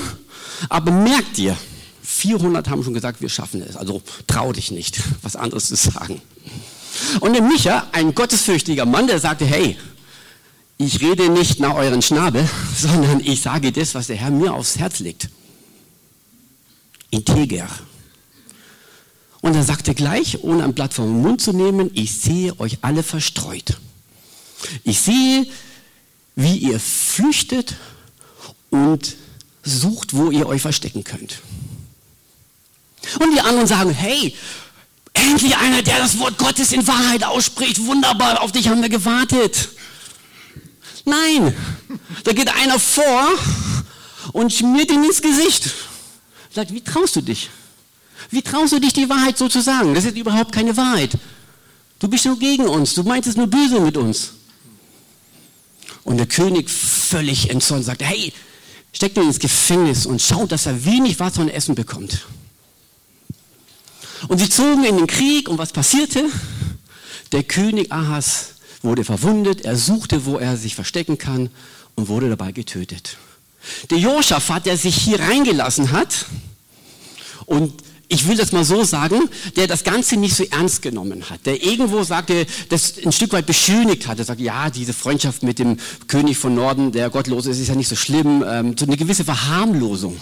aber 0.70 0.92
merk 0.92 1.34
dir, 1.34 1.58
400 2.04 2.70
haben 2.70 2.84
schon 2.84 2.94
gesagt, 2.94 3.22
wir 3.22 3.30
schaffen 3.30 3.62
es. 3.68 3.76
Also 3.76 4.02
trau 4.28 4.54
dich 4.54 4.72
nicht, 4.72 5.02
was 5.22 5.36
anderes 5.36 5.68
zu 5.68 5.76
sagen. 5.76 6.22
Und 7.20 7.34
der 7.34 7.42
Micha, 7.42 7.88
ein 7.92 8.14
gottesfürchtiger 8.14 8.86
Mann, 8.86 9.08
der 9.08 9.20
sagte, 9.20 9.46
hey, 9.46 9.78
ich 10.78 11.02
rede 11.02 11.30
nicht 11.30 11.60
nach 11.60 11.76
euren 11.76 12.02
Schnabel, 12.02 12.48
sondern 12.78 13.20
ich 13.20 13.42
sage 13.42 13.72
das, 13.72 13.94
was 13.96 14.08
der 14.08 14.16
Herr 14.16 14.32
mir 14.32 14.54
aufs 14.54 14.78
Herz 14.78 15.00
legt. 15.00 15.30
Integer. 17.12 17.68
Und 19.42 19.56
er 19.56 19.64
sagte 19.64 19.96
gleich, 19.96 20.44
ohne 20.44 20.64
ein 20.64 20.74
Blatt 20.74 20.94
vom 20.94 21.22
Mund 21.22 21.42
zu 21.42 21.52
nehmen, 21.52 21.90
ich 21.94 22.16
sehe 22.22 22.60
euch 22.60 22.80
alle 22.82 23.02
verstreut. 23.02 23.78
Ich 24.84 25.00
sehe, 25.00 25.48
wie 26.36 26.58
ihr 26.58 26.80
flüchtet 26.80 27.76
und 28.70 29.16
sucht, 29.64 30.14
wo 30.14 30.30
ihr 30.30 30.48
euch 30.48 30.62
verstecken 30.62 31.04
könnt. 31.04 31.40
Und 33.20 33.34
die 33.34 33.42
anderen 33.42 33.68
sagen, 33.68 33.92
hey, 33.92 34.36
endlich 35.14 35.58
einer, 35.58 35.82
der 35.82 35.98
das 35.98 36.20
Wort 36.20 36.38
Gottes 36.38 36.72
in 36.72 36.86
Wahrheit 36.88 37.24
ausspricht. 37.24 37.84
Wunderbar, 37.86 38.42
auf 38.42 38.52
dich 38.52 38.68
haben 38.68 38.82
wir 38.82 38.90
gewartet. 38.90 39.70
Nein, 41.06 41.56
da 42.24 42.34
geht 42.34 42.54
einer 42.56 42.80
vor 42.80 43.28
und 44.34 44.54
schmiert 44.54 44.92
ihm 44.92 45.04
ins 45.04 45.22
Gesicht. 45.22 45.72
Sagt, 46.54 46.72
wie 46.72 46.82
traust 46.82 47.16
du 47.16 47.22
dich? 47.22 47.50
Wie 48.30 48.42
traust 48.42 48.74
du 48.74 48.80
dich, 48.80 48.94
die 48.94 49.10
Wahrheit 49.10 49.38
so 49.38 49.50
zu 49.50 49.62
sagen? 49.62 49.94
Das 49.94 50.06
ist 50.06 50.18
überhaupt 50.18 50.52
keine 50.52 50.76
Wahrheit. 50.78 51.18
Du 52.00 52.08
bist 52.08 52.26
nur 52.26 52.38
gegen 52.38 52.68
uns. 52.68 52.94
Du 52.94 53.04
meinst 53.04 53.28
es 53.28 53.36
nur 53.36 53.48
böse 53.48 53.80
mit 53.80 53.98
uns. 53.98 54.34
Und 56.04 56.18
der 56.18 56.28
König 56.28 56.70
völlig 56.70 57.50
entzornt 57.50 57.86
sagt, 57.86 58.04
hey, 58.04 58.34
steckt 58.94 59.18
ihn 59.18 59.24
ins 59.24 59.40
Gefängnis 59.40 60.06
und 60.06 60.22
schaut, 60.22 60.52
dass 60.52 60.66
er 60.66 60.86
wenig 60.86 61.20
Wasser 61.20 61.42
und 61.42 61.50
Essen 61.50 61.76
bekommt. 61.76 62.26
Und 64.28 64.40
sie 64.40 64.50
zogen 64.50 64.84
in 64.84 64.98
den 64.98 65.08
Krieg 65.08 65.50
und 65.50 65.58
was 65.58 65.72
passierte? 65.72 66.26
Der 67.32 67.44
König 67.44 67.92
Ahas 67.92 68.56
wurde 68.82 69.04
verwundet, 69.04 69.62
er 69.62 69.78
suchte, 69.78 70.26
wo 70.26 70.38
er 70.38 70.58
sich 70.58 70.76
verstecken 70.76 71.18
kann 71.18 71.50
und 71.96 72.08
wurde 72.08 72.30
dabei 72.30 72.52
getötet. 72.52 73.18
Der 73.90 74.00
Joschafat, 74.00 74.66
der 74.66 74.78
sich 74.78 74.96
hier 74.96 75.20
reingelassen 75.20 75.92
hat 75.92 76.26
und 77.46 77.74
ich 78.12 78.28
will 78.28 78.36
das 78.36 78.52
mal 78.52 78.66
so 78.66 78.84
sagen, 78.84 79.30
der 79.56 79.68
das 79.68 79.86
Ganze 79.86 80.18
nicht 80.18 80.36
so 80.36 80.44
ernst 80.44 80.82
genommen 80.82 81.30
hat, 81.30 81.46
der 81.46 81.64
irgendwo 81.64 82.04
sagte, 82.04 82.46
das 82.68 82.96
ein 83.06 83.14
Stück 83.14 83.32
weit 83.32 83.46
beschönigt 83.46 84.06
hat, 84.06 84.18
der 84.18 84.26
sagt, 84.26 84.42
ja, 84.42 84.70
diese 84.70 84.92
Freundschaft 84.94 85.44
mit 85.44 85.60
dem 85.60 85.78
König 86.08 86.38
von 86.38 86.54
Norden, 86.54 86.92
der 86.92 87.10
gottlos 87.10 87.46
ist, 87.46 87.58
ist 87.58 87.70
ja 87.70 87.76
nicht 87.76 87.88
so 87.88 87.96
schlimm, 87.96 88.44
ähm, 88.46 88.76
so 88.78 88.86
eine 88.86 88.98
gewisse 88.98 89.24
Verharmlosung. 89.24 90.22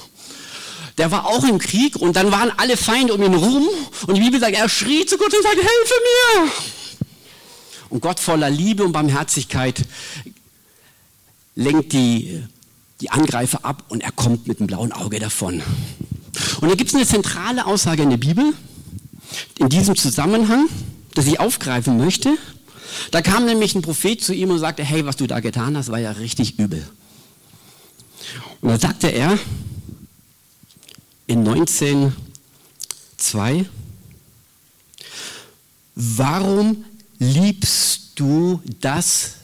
Der 1.00 1.10
war 1.10 1.26
auch 1.26 1.44
im 1.44 1.58
Krieg 1.58 1.96
und 1.96 2.16
dann 2.16 2.32
waren 2.32 2.52
alle 2.58 2.78
Feinde 2.78 3.12
um 3.16 3.24
ihn 3.24 3.34
rum 3.34 3.68
und 4.06 4.16
die 4.16 4.22
Bibel 4.22 4.40
sagt, 4.40 4.54
er 4.54 4.70
schrie 4.70 5.08
zu 5.08 5.18
Gott 5.18 5.34
und 5.34 5.42
sagte, 5.42 5.58
helfe 5.58 5.94
mir! 6.46 6.52
Und 7.90 8.02
Gott 8.02 8.20
voller 8.20 8.52
Liebe 8.52 8.84
und 8.84 8.92
Barmherzigkeit 8.92 9.82
lenkt 11.56 11.94
die, 11.94 12.44
die 13.02 13.10
Angreifer 13.10 13.66
ab 13.66 13.86
und 13.90 14.04
er 14.04 14.12
kommt 14.12 14.46
mit 14.46 14.60
dem 14.60 14.68
blauen 14.68 14.92
Auge 14.92 15.20
davon. 15.20 15.64
Und 16.62 16.70
da 16.70 16.76
gibt 16.76 16.90
es 16.90 16.96
eine 16.96 17.06
zentrale 17.06 17.66
Aussage 17.66 18.04
in 18.04 18.10
der 18.10 18.18
Bibel, 18.18 18.54
in 19.58 19.70
diesem 19.70 19.96
Zusammenhang, 19.96 20.68
dass 21.16 21.26
ich 21.26 21.40
aufgreifen 21.40 21.98
möchte. 21.98 22.38
Da 23.12 23.22
kam 23.22 23.46
nämlich 23.46 23.76
ein 23.76 23.82
Prophet 23.82 24.24
zu 24.24 24.34
ihm 24.34 24.52
und 24.52 24.60
sagte, 24.60 24.84
hey, 24.84 25.06
was 25.06 25.16
du 25.16 25.28
da 25.28 25.40
getan 25.40 25.78
hast, 25.78 25.92
war 25.92 26.00
ja 26.00 26.12
richtig 26.12 26.60
übel. 26.60 26.88
Und 28.62 28.70
da 28.70 28.80
sagte 28.80 29.08
er 29.08 29.38
in 31.28 31.48
19.2, 31.48 33.66
warum 35.96 36.84
liebst 37.20 38.12
du 38.16 38.62
das, 38.82 39.36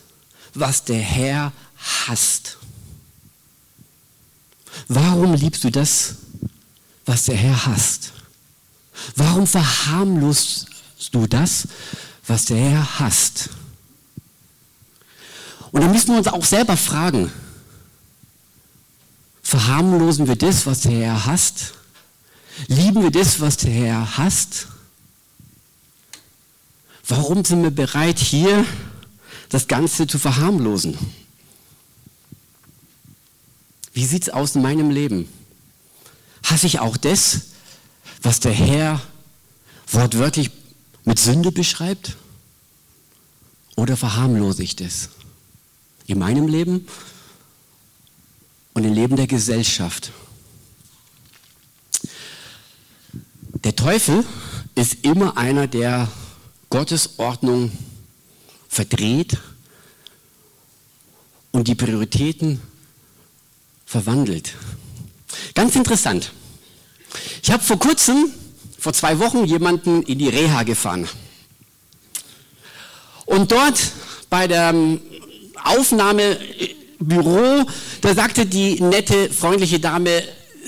was 0.53 0.83
der 0.83 0.99
Herr 0.99 1.53
hasst? 1.77 2.57
Warum 4.87 5.33
liebst 5.33 5.63
du 5.63 5.71
das, 5.71 6.15
was 7.05 7.25
der 7.25 7.35
Herr 7.35 7.65
hasst? 7.65 8.13
Warum 9.15 9.45
verharmlost 9.45 10.67
du 11.11 11.27
das, 11.27 11.67
was 12.27 12.45
der 12.45 12.57
Herr 12.57 12.99
hasst? 12.99 13.49
Und 15.71 15.81
dann 15.81 15.91
müssen 15.91 16.09
wir 16.09 16.17
uns 16.17 16.27
auch 16.27 16.45
selber 16.45 16.77
fragen, 16.77 17.31
verharmlosen 19.43 20.27
wir 20.27 20.35
das, 20.35 20.65
was 20.65 20.81
der 20.81 20.91
Herr 20.91 21.25
hasst? 21.25 21.73
Lieben 22.67 23.03
wir 23.03 23.11
das, 23.11 23.39
was 23.41 23.57
der 23.57 23.71
Herr 23.71 24.17
hasst? 24.17 24.67
Warum 27.07 27.45
sind 27.45 27.61
wir 27.61 27.71
bereit, 27.71 28.17
hier 28.17 28.65
das 29.49 29.67
Ganze 29.67 30.07
zu 30.07 30.17
verharmlosen? 30.17 30.97
Wie 33.93 34.05
sieht 34.05 34.23
es 34.23 34.29
aus 34.29 34.55
in 34.55 34.61
meinem 34.61 34.89
Leben? 34.89 35.29
Hasse 36.45 36.67
ich 36.67 36.79
auch 36.79 36.95
das, 36.95 37.41
was 38.21 38.39
der 38.39 38.51
Herr 38.51 39.01
wortwörtlich 39.87 40.51
mit 41.03 41.17
Sünde 41.17 41.51
beschreibt? 41.51 42.17
Oder 43.75 43.97
verharmlose 43.97 44.61
ich 44.61 44.75
das? 44.75 45.09
In 46.05 46.19
meinem 46.19 46.47
Leben 46.47 46.87
und 48.75 48.83
im 48.83 48.93
Leben 48.93 49.15
der 49.15 49.25
Gesellschaft. 49.25 50.11
Der 53.63 53.75
Teufel 53.75 54.23
ist 54.75 55.03
immer 55.03 55.37
einer, 55.37 55.65
der 55.65 56.07
Gottes 56.69 57.17
Ordnung 57.17 57.71
verdreht 58.69 59.39
und 61.51 61.67
die 61.67 61.75
Prioritäten 61.75 62.61
verwandelt. 63.87 64.53
Ganz 65.55 65.75
interessant. 65.75 66.31
Ich 67.41 67.49
habe 67.49 67.63
vor 67.63 67.79
kurzem, 67.79 68.29
vor 68.77 68.93
zwei 68.93 69.17
Wochen, 69.19 69.45
jemanden 69.45 70.03
in 70.03 70.19
die 70.19 70.27
Reha 70.27 70.63
gefahren. 70.63 71.07
Und 73.25 73.51
dort 73.51 73.79
bei 74.29 74.47
der 74.47 74.75
Aufnahmebüro, 75.63 77.65
da 78.01 78.13
sagte 78.13 78.45
die 78.45 78.81
nette, 78.81 79.31
freundliche 79.31 79.79
Dame, 79.79 80.23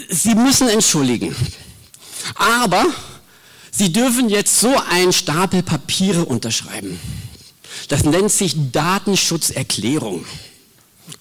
Sie 0.10 0.36
müssen 0.36 0.69
entschuldigen. 0.69 1.36
Aber 2.36 2.86
Sie 3.71 3.91
dürfen 3.91 4.30
jetzt 4.30 4.60
so 4.60 4.73
einen 4.89 5.12
Stapel 5.12 5.63
Papiere 5.63 6.23
unterschreiben. 6.23 7.00
Das 7.89 8.04
nennt 8.04 8.32
sich 8.32 8.56
Datenschutzerklärung. 8.71 10.26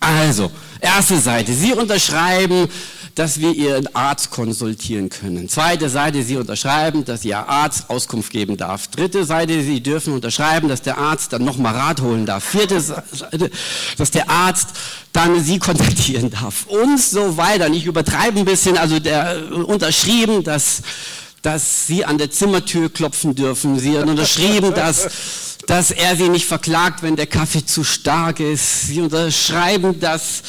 Also, 0.01 0.51
erste 0.81 1.21
Seite. 1.21 1.53
Sie 1.53 1.73
unterschreiben, 1.73 2.69
dass 3.17 3.41
wir 3.41 3.55
Ihren 3.55 3.93
Arzt 3.97 4.31
konsultieren 4.31 5.09
können. 5.09 5.49
Zweite 5.49 5.89
Seite, 5.89 6.23
Sie 6.23 6.37
unterschreiben, 6.37 7.05
dass 7.07 7.25
Ihr 7.25 7.39
Arzt 7.39 7.89
Auskunft 7.89 8.31
geben 8.31 8.59
darf. 8.59 8.89
Dritte 8.89 9.25
Seite, 9.25 9.63
Sie 9.63 9.83
dürfen 9.83 10.13
unterschreiben, 10.13 10.69
dass 10.69 10.83
der 10.83 10.99
Arzt 10.99 11.33
dann 11.33 11.43
nochmal 11.43 11.75
Rat 11.75 12.03
holen 12.03 12.27
darf. 12.27 12.45
Vierte 12.45 12.79
Seite, 12.79 13.51
dass 13.97 14.11
der 14.11 14.29
Arzt 14.29 14.69
dann 15.15 15.43
Sie 15.43 15.59
kontaktieren 15.59 16.31
darf. 16.31 16.67
Und 16.67 17.01
so 17.01 17.39
weiter. 17.39 17.69
Ich 17.71 17.87
übertreibe 17.87 18.39
ein 18.39 18.45
bisschen, 18.45 18.77
also 18.77 19.01
der 19.01 19.51
unterschrieben, 19.51 20.45
dass 20.45 20.83
dass 21.41 21.87
Sie 21.87 22.05
an 22.05 22.19
der 22.19 22.31
Zimmertür 22.33 22.93
klopfen 22.93 23.37
dürfen. 23.37 23.79
Sie 23.79 23.97
haben 23.97 24.11
unterschrieben, 24.11 24.75
dass, 24.75 25.59
dass 25.69 25.93
er 25.93 26.17
Sie 26.17 26.29
nicht 26.29 26.47
verklagt, 26.47 27.05
wenn 27.05 27.15
der 27.15 27.29
Kaffee 27.29 27.65
zu 27.65 27.85
stark 27.85 28.41
ist. 28.41 28.89
Sie 28.89 29.01
unterschreiben, 29.01 30.01
dass 30.01 30.43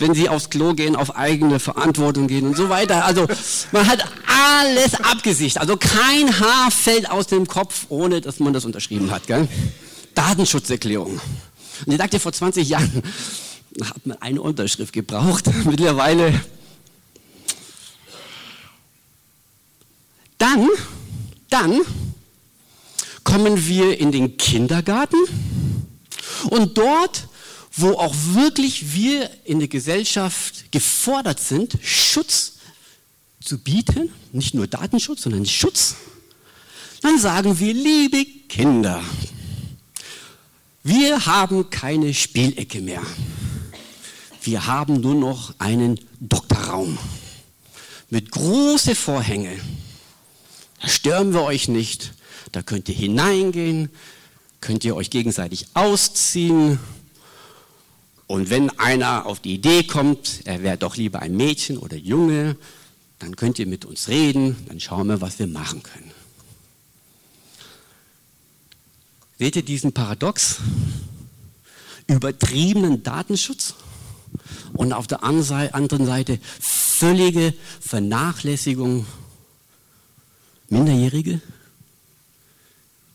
wenn 0.00 0.14
sie 0.14 0.28
aufs 0.28 0.50
Klo 0.50 0.74
gehen, 0.74 0.96
auf 0.96 1.16
eigene 1.16 1.60
Verantwortung 1.60 2.26
gehen 2.26 2.46
und 2.46 2.56
so 2.56 2.68
weiter. 2.68 3.04
Also 3.04 3.26
man 3.72 3.86
hat 3.86 4.04
alles 4.26 4.94
abgesicht. 4.94 5.58
Also 5.58 5.76
kein 5.76 6.40
Haar 6.40 6.70
fällt 6.70 7.10
aus 7.10 7.26
dem 7.26 7.46
Kopf, 7.46 7.86
ohne 7.88 8.20
dass 8.20 8.40
man 8.40 8.52
das 8.52 8.64
unterschrieben 8.64 9.10
hat. 9.10 9.26
Gell? 9.26 9.48
Datenschutzerklärung. 10.14 11.20
Und 11.86 11.92
ich 11.92 11.98
sagte, 11.98 12.18
vor 12.20 12.32
20 12.32 12.68
Jahren 12.68 13.02
hat 13.82 14.06
man 14.06 14.20
eine 14.20 14.42
Unterschrift 14.42 14.92
gebraucht. 14.92 15.44
Mittlerweile 15.64 16.40
Dann, 20.40 20.68
dann 21.50 21.82
kommen 23.24 23.66
wir 23.66 24.00
in 24.00 24.10
den 24.10 24.38
Kindergarten 24.38 25.18
und 26.48 26.78
dort, 26.78 27.28
wo 27.72 27.92
auch 27.92 28.14
wirklich 28.32 28.94
wir 28.94 29.30
in 29.44 29.58
der 29.58 29.68
Gesellschaft 29.68 30.70
gefordert 30.72 31.40
sind, 31.40 31.78
Schutz 31.82 32.54
zu 33.42 33.58
bieten, 33.58 34.12
nicht 34.32 34.54
nur 34.54 34.66
Datenschutz, 34.66 35.22
sondern 35.22 35.46
Schutz, 35.46 35.96
dann 37.02 37.18
sagen 37.18 37.58
wir, 37.58 37.72
liebe 37.72 38.26
Kinder, 38.48 39.02
wir 40.82 41.26
haben 41.26 41.70
keine 41.70 42.12
Spielecke 42.12 42.80
mehr. 42.80 43.02
Wir 44.42 44.66
haben 44.66 45.00
nur 45.00 45.14
noch 45.14 45.54
einen 45.58 46.00
Doktorraum 46.18 46.98
mit 48.08 48.30
großen 48.30 48.94
Vorhängen 48.94 49.60
da 50.80 50.88
stören 50.88 51.32
wir 51.32 51.42
euch 51.42 51.68
nicht. 51.68 52.14
Da 52.52 52.62
könnt 52.62 52.88
ihr 52.88 52.94
hineingehen, 52.94 53.90
könnt 54.60 54.84
ihr 54.84 54.96
euch 54.96 55.10
gegenseitig 55.10 55.66
ausziehen. 55.74 56.80
Und 58.30 58.48
wenn 58.48 58.70
einer 58.78 59.26
auf 59.26 59.40
die 59.40 59.54
Idee 59.54 59.82
kommt, 59.82 60.42
er 60.44 60.62
wäre 60.62 60.78
doch 60.78 60.94
lieber 60.94 61.20
ein 61.20 61.36
Mädchen 61.36 61.76
oder 61.76 61.96
Junge, 61.96 62.56
dann 63.18 63.34
könnt 63.34 63.58
ihr 63.58 63.66
mit 63.66 63.84
uns 63.84 64.06
reden, 64.06 64.56
dann 64.68 64.78
schauen 64.78 65.08
wir, 65.08 65.20
was 65.20 65.40
wir 65.40 65.48
machen 65.48 65.82
können. 65.82 66.12
Seht 69.36 69.56
ihr 69.56 69.64
diesen 69.64 69.92
Paradox? 69.92 70.58
Übertriebenen 72.06 73.02
Datenschutz 73.02 73.74
und 74.74 74.92
auf 74.92 75.08
der 75.08 75.24
anderen 75.24 76.06
Seite 76.06 76.38
völlige 76.60 77.52
Vernachlässigung 77.80 79.06
Minderjährige. 80.68 81.40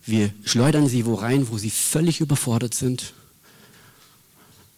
Wir 0.06 0.34
schleudern 0.44 0.90
sie 0.90 1.06
wo 1.06 1.14
rein, 1.14 1.48
wo 1.50 1.58
sie 1.58 1.70
völlig 1.70 2.20
überfordert 2.20 2.74
sind. 2.74 3.14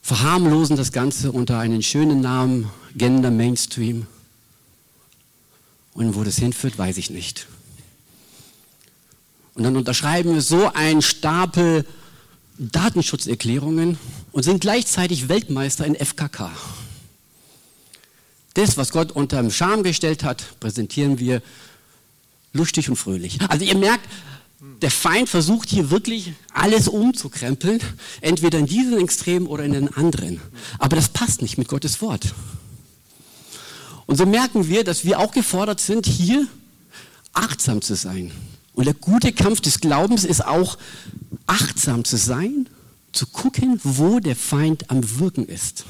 Verharmlosen 0.07 0.77
das 0.77 0.93
Ganze 0.93 1.33
unter 1.33 1.59
einen 1.59 1.83
schönen 1.83 2.21
Namen, 2.21 2.71
Gender 2.95 3.29
Mainstream. 3.29 4.07
Und 5.93 6.15
wo 6.15 6.23
das 6.23 6.37
hinführt, 6.37 6.77
weiß 6.77 6.95
ich 6.95 7.09
nicht. 7.09 7.45
Und 9.53 9.63
dann 9.63 9.75
unterschreiben 9.75 10.33
wir 10.33 10.41
so 10.41 10.71
einen 10.73 11.01
Stapel 11.01 11.85
Datenschutzerklärungen 12.57 13.99
und 14.31 14.43
sind 14.43 14.61
gleichzeitig 14.61 15.27
Weltmeister 15.27 15.85
in 15.85 15.93
FKK. 15.93 16.51
Das, 18.53 18.77
was 18.77 18.93
Gott 18.93 19.11
unter 19.11 19.41
dem 19.41 19.51
Scham 19.51 19.83
gestellt 19.83 20.23
hat, 20.23 20.57
präsentieren 20.61 21.19
wir 21.19 21.41
lustig 22.53 22.89
und 22.89 22.95
fröhlich. 22.95 23.39
Also 23.49 23.65
ihr 23.65 23.75
merkt, 23.75 24.07
der 24.59 24.89
Feind 24.89 25.29
versucht 25.29 25.69
hier 25.69 25.91
wirklich 25.91 26.33
alles 26.51 26.87
umzukrempeln, 26.87 27.79
entweder 28.21 28.57
in 28.57 28.65
diesen 28.65 28.99
Extrem 28.99 29.47
oder 29.47 29.63
in 29.63 29.73
den 29.73 29.93
anderen. 29.93 30.41
Aber 30.79 30.95
das 30.95 31.09
passt 31.09 31.41
nicht 31.41 31.57
mit 31.57 31.67
Gottes 31.67 32.01
Wort. 32.01 32.33
Und 34.07 34.15
so 34.15 34.25
merken 34.25 34.67
wir, 34.67 34.83
dass 34.83 35.05
wir 35.05 35.19
auch 35.19 35.31
gefordert 35.31 35.79
sind, 35.79 36.05
hier 36.07 36.47
achtsam 37.33 37.81
zu 37.81 37.95
sein. 37.95 38.31
Und 38.73 38.85
der 38.85 38.93
gute 38.93 39.31
Kampf 39.31 39.61
des 39.61 39.79
Glaubens 39.79 40.23
ist 40.23 40.45
auch 40.45 40.77
achtsam 41.45 42.03
zu 42.03 42.17
sein, 42.17 42.67
zu 43.11 43.27
gucken, 43.27 43.79
wo 43.83 44.19
der 44.19 44.35
Feind 44.35 44.89
am 44.89 45.19
Wirken 45.19 45.47
ist. 45.47 45.85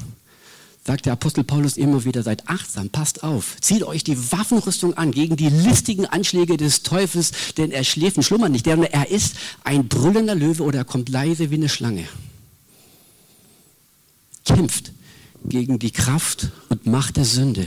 Sagt 0.88 1.04
der 1.04 1.12
Apostel 1.12 1.44
Paulus 1.44 1.76
immer 1.76 2.06
wieder, 2.06 2.22
seid 2.22 2.48
achtsam, 2.48 2.88
passt 2.88 3.22
auf, 3.22 3.60
zieht 3.60 3.82
euch 3.82 4.04
die 4.04 4.32
Waffenrüstung 4.32 4.94
an 4.94 5.12
gegen 5.12 5.36
die 5.36 5.50
listigen 5.50 6.06
Anschläge 6.06 6.56
des 6.56 6.82
Teufels, 6.82 7.32
denn 7.58 7.72
er 7.72 7.84
schläft 7.84 8.16
und 8.16 8.22
schlummert 8.22 8.52
nicht. 8.52 8.64
Denn 8.64 8.82
er 8.84 9.10
ist 9.10 9.36
ein 9.64 9.86
brüllender 9.86 10.34
Löwe 10.34 10.62
oder 10.62 10.78
er 10.78 10.84
kommt 10.86 11.10
leise 11.10 11.50
wie 11.50 11.56
eine 11.56 11.68
Schlange. 11.68 12.08
Kämpft 14.46 14.92
gegen 15.44 15.78
die 15.78 15.90
Kraft 15.90 16.48
und 16.70 16.86
Macht 16.86 17.18
der 17.18 17.26
Sünde. 17.26 17.66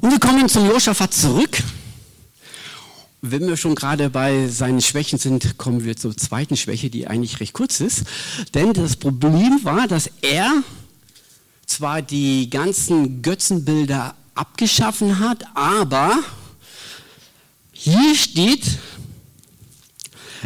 Und 0.00 0.10
wir 0.10 0.18
kommen 0.18 0.48
zum 0.48 0.68
Josaphat 0.68 1.14
zurück. 1.14 1.62
Wenn 3.24 3.46
wir 3.46 3.56
schon 3.56 3.76
gerade 3.76 4.10
bei 4.10 4.48
seinen 4.48 4.82
Schwächen 4.82 5.16
sind, 5.16 5.56
kommen 5.56 5.84
wir 5.84 5.96
zur 5.96 6.16
zweiten 6.16 6.56
Schwäche, 6.56 6.90
die 6.90 7.06
eigentlich 7.06 7.38
recht 7.38 7.52
kurz 7.52 7.78
ist. 7.78 8.02
Denn 8.52 8.72
das 8.72 8.96
Problem 8.96 9.60
war, 9.62 9.86
dass 9.86 10.10
er 10.22 10.50
zwar 11.64 12.02
die 12.02 12.50
ganzen 12.50 13.22
Götzenbilder 13.22 14.16
abgeschaffen 14.34 15.20
hat, 15.20 15.44
aber 15.54 16.18
hier 17.70 18.16
steht, 18.16 18.64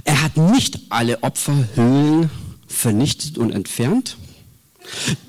er 0.05 0.23
hat 0.23 0.37
nicht 0.37 0.81
alle 0.91 1.23
Opferhöhlen 1.23 2.29
vernichtet 2.69 3.39
und 3.39 3.53
entfernt, 3.53 4.19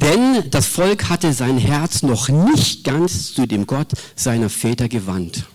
denn 0.02 0.50
das 0.52 0.66
Volk 0.66 1.08
hatte 1.08 1.32
sein 1.32 1.58
Herz 1.58 2.04
noch 2.04 2.28
nicht 2.28 2.84
ganz 2.84 3.34
zu 3.34 3.46
dem 3.46 3.66
Gott 3.68 3.94
seiner 4.18 4.50
Väter 4.50 4.90
gewandt. 4.90 5.46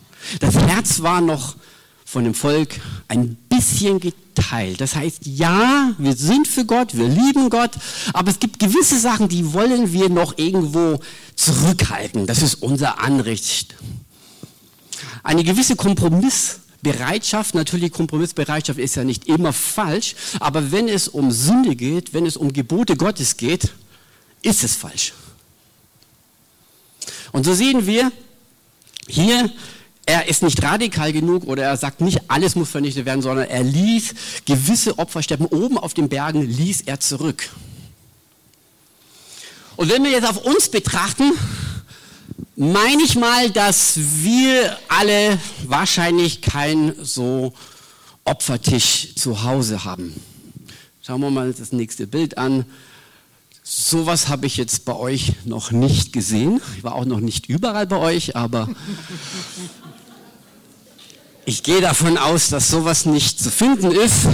Das 0.40 0.57
Herz 0.57 1.02
war 1.02 1.20
noch 1.20 1.57
von 2.12 2.25
dem 2.25 2.35
Volk 2.35 2.79
ein 3.09 3.37
bisschen 3.48 3.98
geteilt. 3.98 4.83
Das 4.83 4.94
heißt, 4.96 5.20
ja, 5.25 5.92
wir 5.96 6.14
sind 6.14 6.46
für 6.46 6.66
Gott, 6.66 6.94
wir 6.94 7.09
lieben 7.09 7.48
Gott, 7.48 7.70
aber 8.12 8.31
es 8.31 8.38
gibt 8.38 8.59
gewisse 8.59 8.98
Sachen, 9.01 9.31
die 9.31 9.55
wollen 9.55 9.94
wir 9.94 10.11
noch 10.11 10.37
irgendwo 10.37 11.01
zurückhalten. 11.37 12.27
Das 12.27 12.42
ist 12.42 12.57
unser 12.57 13.01
Anrecht. 13.01 13.77
Eine 15.22 15.42
gewisse 15.42 15.75
Kompromissbereitschaft, 15.75 17.55
natürlich 17.55 17.92
Kompromissbereitschaft 17.92 18.79
ist 18.79 18.94
ja 18.96 19.05
nicht 19.05 19.27
immer 19.27 19.55
falsch, 19.55 20.14
aber 20.38 20.70
wenn 20.70 20.88
es 20.88 21.09
um 21.09 21.31
Sünde 21.31 21.77
geht, 21.77 22.12
wenn 22.12 22.27
es 22.27 22.37
um 22.37 22.53
Gebote 22.53 22.94
Gottes 22.94 23.38
geht, 23.38 23.72
ist 24.42 24.64
es 24.64 24.77
falsch. 24.77 25.14
Und 27.33 27.46
so 27.46 27.55
sehen 27.55 27.87
wir 27.87 28.12
hier, 29.09 29.51
er 30.04 30.28
ist 30.28 30.42
nicht 30.42 30.62
radikal 30.62 31.12
genug 31.12 31.44
oder 31.44 31.64
er 31.64 31.76
sagt 31.76 32.00
nicht, 32.00 32.20
alles 32.28 32.56
muss 32.56 32.70
vernichtet 32.70 33.06
werden, 33.06 33.22
sondern 33.22 33.48
er 33.48 33.62
ließ 33.62 34.14
gewisse 34.44 34.98
Opferstätten 34.98 35.46
oben 35.46 35.78
auf 35.78 35.94
den 35.94 36.08
Bergen, 36.08 36.42
ließ 36.42 36.82
er 36.82 37.00
zurück. 37.00 37.48
Und 39.76 39.90
wenn 39.90 40.02
wir 40.04 40.10
jetzt 40.10 40.28
auf 40.28 40.44
uns 40.44 40.68
betrachten, 40.68 41.32
meine 42.56 43.02
ich 43.02 43.16
mal, 43.16 43.50
dass 43.50 43.94
wir 43.96 44.76
alle 44.88 45.38
wahrscheinlich 45.66 46.40
kein 46.42 46.94
so 47.02 47.52
Opfertisch 48.24 49.16
zu 49.16 49.42
Hause 49.42 49.84
haben. 49.84 50.14
Schauen 51.04 51.20
wir 51.22 51.30
mal 51.30 51.52
das 51.52 51.72
nächste 51.72 52.06
Bild 52.06 52.38
an. 52.38 52.64
Sowas 53.64 54.28
habe 54.28 54.46
ich 54.46 54.56
jetzt 54.56 54.84
bei 54.84 54.94
euch 54.94 55.32
noch 55.44 55.72
nicht 55.72 56.12
gesehen. 56.12 56.60
Ich 56.76 56.84
war 56.84 56.94
auch 56.94 57.04
noch 57.04 57.18
nicht 57.18 57.48
überall 57.48 57.86
bei 57.86 57.96
euch, 57.96 58.36
aber 58.36 58.68
ich 61.44 61.62
gehe 61.62 61.81
davon 61.81 62.18
aus, 62.18 62.48
dass 62.48 62.68
sowas 62.68 63.07
nicht 63.07 63.40
zu 63.40 63.50
finden 63.50 63.90
ist. 63.90 64.28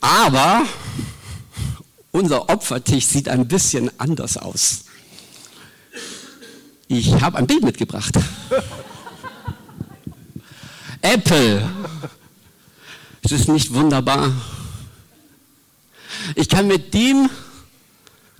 Aber 0.00 0.62
unser 2.12 2.48
Opfertisch 2.48 3.06
sieht 3.06 3.28
ein 3.28 3.46
bisschen 3.46 3.90
anders 3.98 4.36
aus. 4.36 4.84
Ich 6.88 7.20
habe 7.20 7.38
ein 7.38 7.46
Bild 7.46 7.64
mitgebracht. 7.64 8.14
Apple. 11.02 11.68
Ist 13.22 13.32
es 13.32 13.48
nicht 13.48 13.74
wunderbar? 13.74 14.32
Ich 16.36 16.48
kann 16.48 16.68
mit 16.68 16.94
dem 16.94 17.28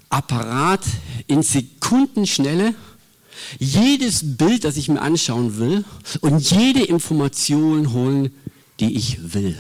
Apparat 0.09 0.85
in 1.27 1.43
Sekundenschnelle 1.43 2.75
jedes 3.59 4.37
Bild, 4.37 4.65
das 4.65 4.77
ich 4.77 4.89
mir 4.89 5.01
anschauen 5.01 5.59
will 5.59 5.85
und 6.21 6.51
jede 6.51 6.85
Information 6.85 7.93
holen, 7.93 8.33
die 8.81 8.97
ich 8.97 9.35
will. 9.35 9.57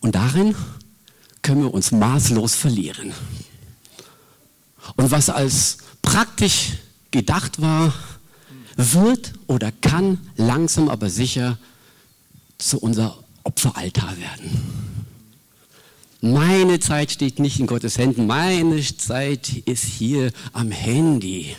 Und 0.00 0.14
darin 0.14 0.54
können 1.42 1.62
wir 1.62 1.74
uns 1.74 1.92
maßlos 1.92 2.54
verlieren. 2.54 3.12
Und 4.96 5.10
was 5.10 5.30
als 5.30 5.78
praktisch 6.02 6.74
gedacht 7.10 7.60
war, 7.60 7.92
wird 8.76 9.32
oder 9.46 9.72
kann 9.72 10.18
langsam 10.36 10.88
aber 10.88 11.10
sicher 11.10 11.58
zu 12.58 12.78
unser 12.78 13.18
Opferaltar 13.42 14.16
werden. 14.18 14.85
Meine 16.20 16.80
Zeit 16.80 17.12
steht 17.12 17.38
nicht 17.38 17.60
in 17.60 17.66
Gottes 17.66 17.98
Händen, 17.98 18.26
meine 18.26 18.80
Zeit 18.96 19.48
ist 19.66 19.84
hier 19.84 20.32
am 20.52 20.70
Handy. 20.70 21.54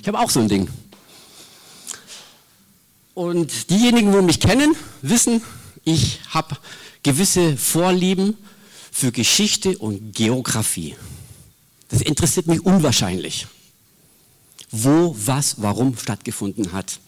Ich 0.00 0.08
habe 0.08 0.18
auch 0.18 0.30
so 0.30 0.40
ein 0.40 0.48
Ding. 0.48 0.68
Und 3.14 3.68
diejenigen, 3.68 4.12
die 4.12 4.22
mich 4.22 4.40
kennen, 4.40 4.74
wissen, 5.02 5.42
ich 5.84 6.20
habe 6.30 6.56
gewisse 7.02 7.56
Vorlieben 7.56 8.36
für 8.90 9.12
Geschichte 9.12 9.76
und 9.76 10.14
Geografie. 10.14 10.96
Das 11.88 12.00
interessiert 12.00 12.46
mich 12.46 12.64
unwahrscheinlich, 12.64 13.46
wo, 14.70 15.14
was, 15.18 15.60
warum 15.60 15.96
stattgefunden 15.96 16.72
hat. 16.72 17.00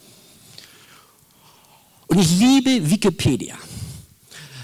Und 2.06 2.18
ich 2.18 2.30
liebe 2.38 2.90
Wikipedia. 2.90 3.56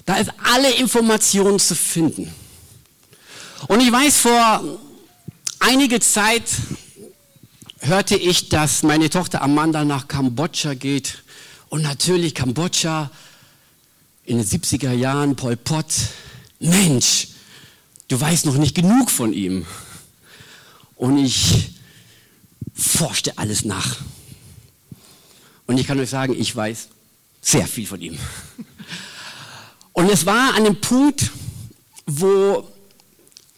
Da 0.07 0.17
ist 0.17 0.31
alle 0.45 0.71
Informationen 0.77 1.59
zu 1.59 1.75
finden. 1.75 2.33
Und 3.67 3.81
ich 3.81 3.91
weiß, 3.91 4.19
vor 4.19 4.79
einiger 5.59 6.01
Zeit 6.01 6.45
hörte 7.81 8.17
ich, 8.17 8.49
dass 8.49 8.85
meine 8.85 9.11
Tochter 9.11 9.43
Amanda 9.43 9.85
nach 9.85 10.07
Kambodscha 10.07 10.75
geht. 10.75 11.23
Und 11.69 11.83
natürlich 11.83 12.35
Kambodscha 12.35 13.11
in 14.25 14.39
den 14.39 14.47
70er 14.47 14.93
Jahren, 14.93 15.35
Pol 15.35 15.57
Pot. 15.57 15.87
Mensch, 16.61 17.29
du 18.07 18.21
weißt 18.21 18.47
noch 18.47 18.57
nicht 18.57 18.77
genug 18.77 19.11
von 19.11 19.33
ihm. 19.33 19.67
Und 20.95 21.19
ich 21.19 21.73
forschte 22.75 23.37
alles 23.39 23.65
nach. 23.65 23.97
Und 25.67 25.79
ich 25.79 25.87
kann 25.89 25.99
euch 25.99 26.11
sagen, 26.11 26.35
ich 26.39 26.55
weiß 26.55 26.89
sehr 27.41 27.67
viel 27.67 27.87
von 27.87 28.01
ihm. 28.01 28.19
Und 29.97 30.11
es 30.11 30.27
war 30.27 30.55
an 30.55 30.65
dem 30.65 30.79
Punkt, 30.79 31.31
wo 32.05 32.69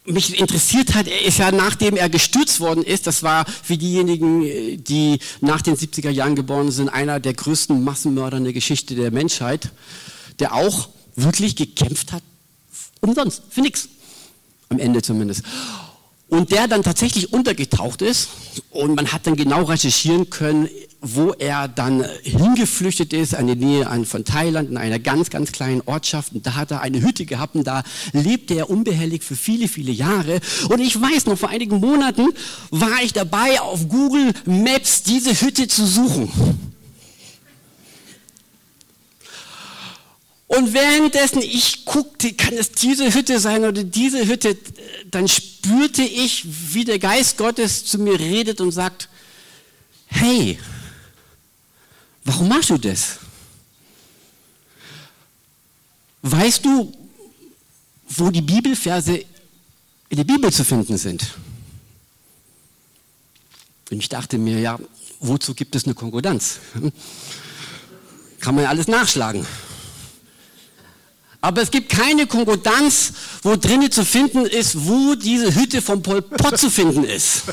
mich 0.05 0.39
interessiert 0.39 0.95
hat, 0.95 1.09
er 1.09 1.25
ist 1.25 1.39
ja 1.39 1.51
nachdem 1.51 1.97
er 1.97 2.09
gestürzt 2.09 2.61
worden 2.61 2.85
ist, 2.85 3.09
das 3.09 3.25
war 3.25 3.45
für 3.45 3.77
diejenigen, 3.77 4.85
die 4.85 5.19
nach 5.41 5.63
den 5.63 5.77
70er 5.77 6.11
Jahren 6.11 6.37
geboren 6.37 6.71
sind, 6.71 6.91
einer 6.91 7.19
der 7.19 7.35
größten 7.35 7.83
Massenmörder 7.83 8.37
in 8.37 8.45
der 8.45 8.53
Geschichte 8.53 8.95
der 8.95 9.11
Menschheit, 9.11 9.73
der 10.39 10.55
auch 10.55 10.89
wirklich 11.17 11.57
gekämpft 11.57 12.13
hat, 12.13 12.23
umsonst, 13.01 13.43
für 13.51 13.61
nichts. 13.61 13.89
Am 14.69 14.79
Ende 14.79 15.03
zumindest. 15.03 15.43
Und 16.29 16.53
der 16.53 16.69
dann 16.69 16.83
tatsächlich 16.83 17.33
untergetaucht 17.33 18.03
ist 18.03 18.29
und 18.71 18.95
man 18.95 19.13
hat 19.13 19.27
dann 19.27 19.35
genau 19.35 19.65
recherchieren 19.65 20.29
können, 20.29 20.69
wo 21.01 21.33
er 21.33 21.69
dann 21.69 22.05
hingeflüchtet 22.23 23.13
ist, 23.13 23.35
an 23.35 23.47
die 23.47 23.57
Nähe 23.57 23.87
von 24.05 24.25
Thailand, 24.25 24.69
in 24.71 24.77
einer 24.77 24.99
ganz, 24.99 25.31
ganz 25.31 25.53
kleinen 25.53 25.81
Ortschaft. 25.87 26.35
Und 26.35 26.47
da 26.47 26.55
hat 26.55 26.71
er 26.71 26.81
eine 26.81 27.01
Hütte 27.01 27.25
gehabt 27.25 27.55
und 27.55 27.67
da 27.67 27.83
lebte 28.13 28.55
er 28.55 28.69
unbehelligt 28.69 29.25
für 29.25 29.37
viele, 29.37 29.69
viele 29.69 29.93
Jahre. 29.93 30.41
Und 30.69 30.81
ich 30.81 31.01
weiß 31.01 31.27
noch, 31.27 31.39
vor 31.39 31.49
einigen 31.51 31.81
Monaten 31.81 32.27
war 32.71 33.03
ich 33.03 33.13
dabei, 33.13 33.61
auf 33.61 33.89
Google 33.89 34.33
Maps 34.45 35.03
diese 35.05 35.41
Hütte 35.41 35.69
zu 35.69 35.87
suchen. 35.87 36.68
Und 40.59 40.73
währenddessen 40.73 41.41
ich 41.41 41.85
guckte, 41.85 42.33
kann 42.33 42.55
es 42.55 42.73
diese 42.73 43.15
Hütte 43.15 43.39
sein 43.39 43.65
oder 43.65 43.85
diese 43.85 44.27
Hütte, 44.27 44.59
dann 45.09 45.29
spürte 45.29 46.03
ich, 46.03 46.45
wie 46.75 46.85
der 46.85 46.99
Geist 46.99 47.37
Gottes 47.37 47.85
zu 47.85 47.99
mir 47.99 48.19
redet 48.19 48.61
und 48.61 48.73
sagt, 48.73 49.09
hey, 50.09 50.59
warum 52.25 52.49
machst 52.49 52.71
du 52.71 52.77
das? 52.77 53.19
Weißt 56.23 56.65
du, 56.65 56.93
wo 58.09 58.29
die 58.31 58.43
Bibelverse 58.43 59.25
in 60.09 60.17
der 60.17 60.25
Bibel 60.25 60.53
zu 60.53 60.65
finden 60.65 60.99
sind? 60.99 61.35
Und 63.93 64.01
ich 64.01 64.09
dachte 64.09 64.39
mir, 64.39 64.59
ja, 64.59 64.77
wozu 65.21 65.55
gibt 65.55 65.77
es 65.77 65.85
eine 65.85 65.95
Konkordanz? 65.95 66.59
Kann 68.41 68.57
man 68.57 68.65
ja 68.65 68.71
alles 68.71 68.89
nachschlagen. 68.89 69.47
Aber 71.41 71.63
es 71.63 71.71
gibt 71.71 71.91
keine 71.91 72.27
Konkordanz, 72.27 73.13
wo 73.43 73.55
drinnen 73.57 73.93
zu 73.93 74.05
finden 74.05 74.45
ist, 74.45 74.87
wo 74.87 75.15
diese 75.15 75.55
Hütte 75.55 75.81
von 75.81 76.03
Pol 76.03 76.21
Pot 76.23 76.59
zu 76.59 76.69
finden 76.71 77.05
ist. 77.05 77.45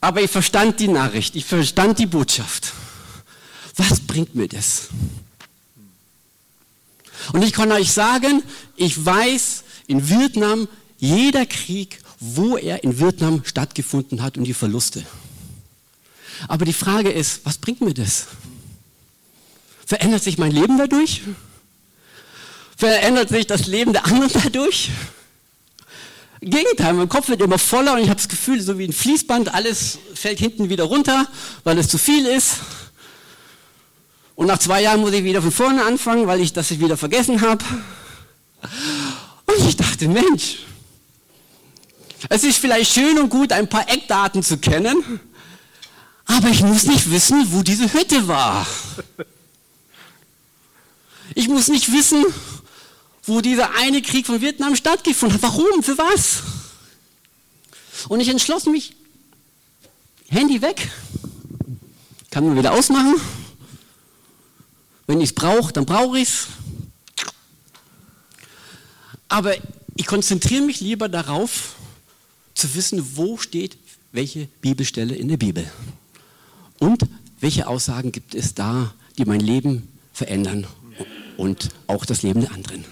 Aber 0.00 0.22
ich 0.22 0.30
verstand 0.30 0.80
die 0.80 0.88
Nachricht, 0.88 1.36
ich 1.36 1.44
verstand 1.44 1.98
die 1.98 2.06
Botschaft. 2.06 2.72
Was 3.76 4.00
bringt 4.00 4.34
mir 4.34 4.48
das? 4.48 4.88
Und 7.32 7.42
ich 7.42 7.52
kann 7.52 7.70
euch 7.72 7.92
sagen, 7.92 8.42
ich 8.76 9.04
weiß 9.04 9.64
in 9.86 10.08
Vietnam 10.08 10.66
jeder 10.98 11.46
Krieg, 11.46 12.00
wo 12.20 12.56
er 12.56 12.82
in 12.84 12.98
Vietnam 12.98 13.42
stattgefunden 13.44 14.22
hat 14.22 14.38
und 14.38 14.44
die 14.44 14.54
Verluste. 14.54 15.04
Aber 16.46 16.64
die 16.64 16.72
Frage 16.72 17.10
ist, 17.10 17.40
was 17.44 17.58
bringt 17.58 17.80
mir 17.80 17.94
das? 17.94 18.28
Verändert 19.88 20.22
sich 20.22 20.36
mein 20.36 20.50
Leben 20.50 20.76
dadurch? 20.76 21.22
Verändert 22.76 23.30
sich 23.30 23.46
das 23.46 23.66
Leben 23.66 23.94
der 23.94 24.04
anderen 24.04 24.30
dadurch? 24.44 24.90
Im 26.42 26.50
Gegenteil, 26.50 26.92
mein 26.92 27.08
Kopf 27.08 27.30
wird 27.30 27.40
immer 27.40 27.58
voller 27.58 27.94
und 27.94 28.00
ich 28.00 28.10
habe 28.10 28.18
das 28.18 28.28
Gefühl, 28.28 28.60
so 28.60 28.78
wie 28.78 28.84
ein 28.84 28.92
Fließband, 28.92 29.54
alles 29.54 29.98
fällt 30.12 30.40
hinten 30.40 30.68
wieder 30.68 30.84
runter, 30.84 31.26
weil 31.64 31.78
es 31.78 31.88
zu 31.88 31.96
viel 31.96 32.26
ist. 32.26 32.56
Und 34.34 34.48
nach 34.48 34.58
zwei 34.58 34.82
Jahren 34.82 35.00
muss 35.00 35.14
ich 35.14 35.24
wieder 35.24 35.40
von 35.40 35.50
vorne 35.50 35.82
anfangen, 35.82 36.26
weil 36.26 36.42
ich 36.42 36.52
das 36.52 36.78
wieder 36.78 36.98
vergessen 36.98 37.40
habe. 37.40 37.64
Und 39.46 39.66
ich 39.66 39.74
dachte, 39.74 40.06
Mensch, 40.06 40.58
es 42.28 42.44
ist 42.44 42.58
vielleicht 42.58 42.92
schön 42.92 43.18
und 43.18 43.30
gut, 43.30 43.52
ein 43.52 43.70
paar 43.70 43.88
Eckdaten 43.88 44.42
zu 44.42 44.58
kennen, 44.58 45.18
aber 46.26 46.48
ich 46.48 46.62
muss 46.62 46.84
nicht 46.84 47.10
wissen, 47.10 47.46
wo 47.52 47.62
diese 47.62 47.90
Hütte 47.90 48.28
war. 48.28 48.66
Ich 51.34 51.48
muss 51.48 51.68
nicht 51.68 51.92
wissen, 51.92 52.24
wo 53.24 53.40
dieser 53.40 53.74
eine 53.76 54.02
Krieg 54.02 54.26
von 54.26 54.40
Vietnam 54.40 54.74
stattgefunden 54.74 55.34
hat. 55.34 55.42
Warum? 55.42 55.82
Für 55.82 55.98
was? 55.98 56.42
Und 58.08 58.20
ich 58.20 58.28
entschloss 58.28 58.66
mich, 58.66 58.94
Handy 60.28 60.62
weg, 60.62 60.90
kann 62.30 62.46
man 62.46 62.56
wieder 62.56 62.72
ausmachen. 62.72 63.14
Wenn 65.06 65.20
ich 65.20 65.30
es 65.30 65.34
brauche, 65.34 65.72
dann 65.72 65.86
brauche 65.86 66.18
ich 66.18 66.28
es. 66.28 66.46
Aber 69.28 69.54
ich 69.96 70.06
konzentriere 70.06 70.62
mich 70.62 70.80
lieber 70.80 71.08
darauf, 71.08 71.74
zu 72.54 72.74
wissen, 72.74 73.16
wo 73.16 73.36
steht 73.36 73.76
welche 74.12 74.48
Bibelstelle 74.60 75.14
in 75.14 75.28
der 75.28 75.36
Bibel. 75.36 75.70
Und 76.78 77.06
welche 77.40 77.66
Aussagen 77.66 78.12
gibt 78.12 78.34
es 78.34 78.54
da, 78.54 78.94
die 79.16 79.24
mein 79.24 79.40
Leben 79.40 79.88
verändern 80.12 80.66
und 81.38 81.70
auch 81.86 82.04
das 82.04 82.22
Leben 82.22 82.42
der 82.42 82.52
anderen. 82.52 82.84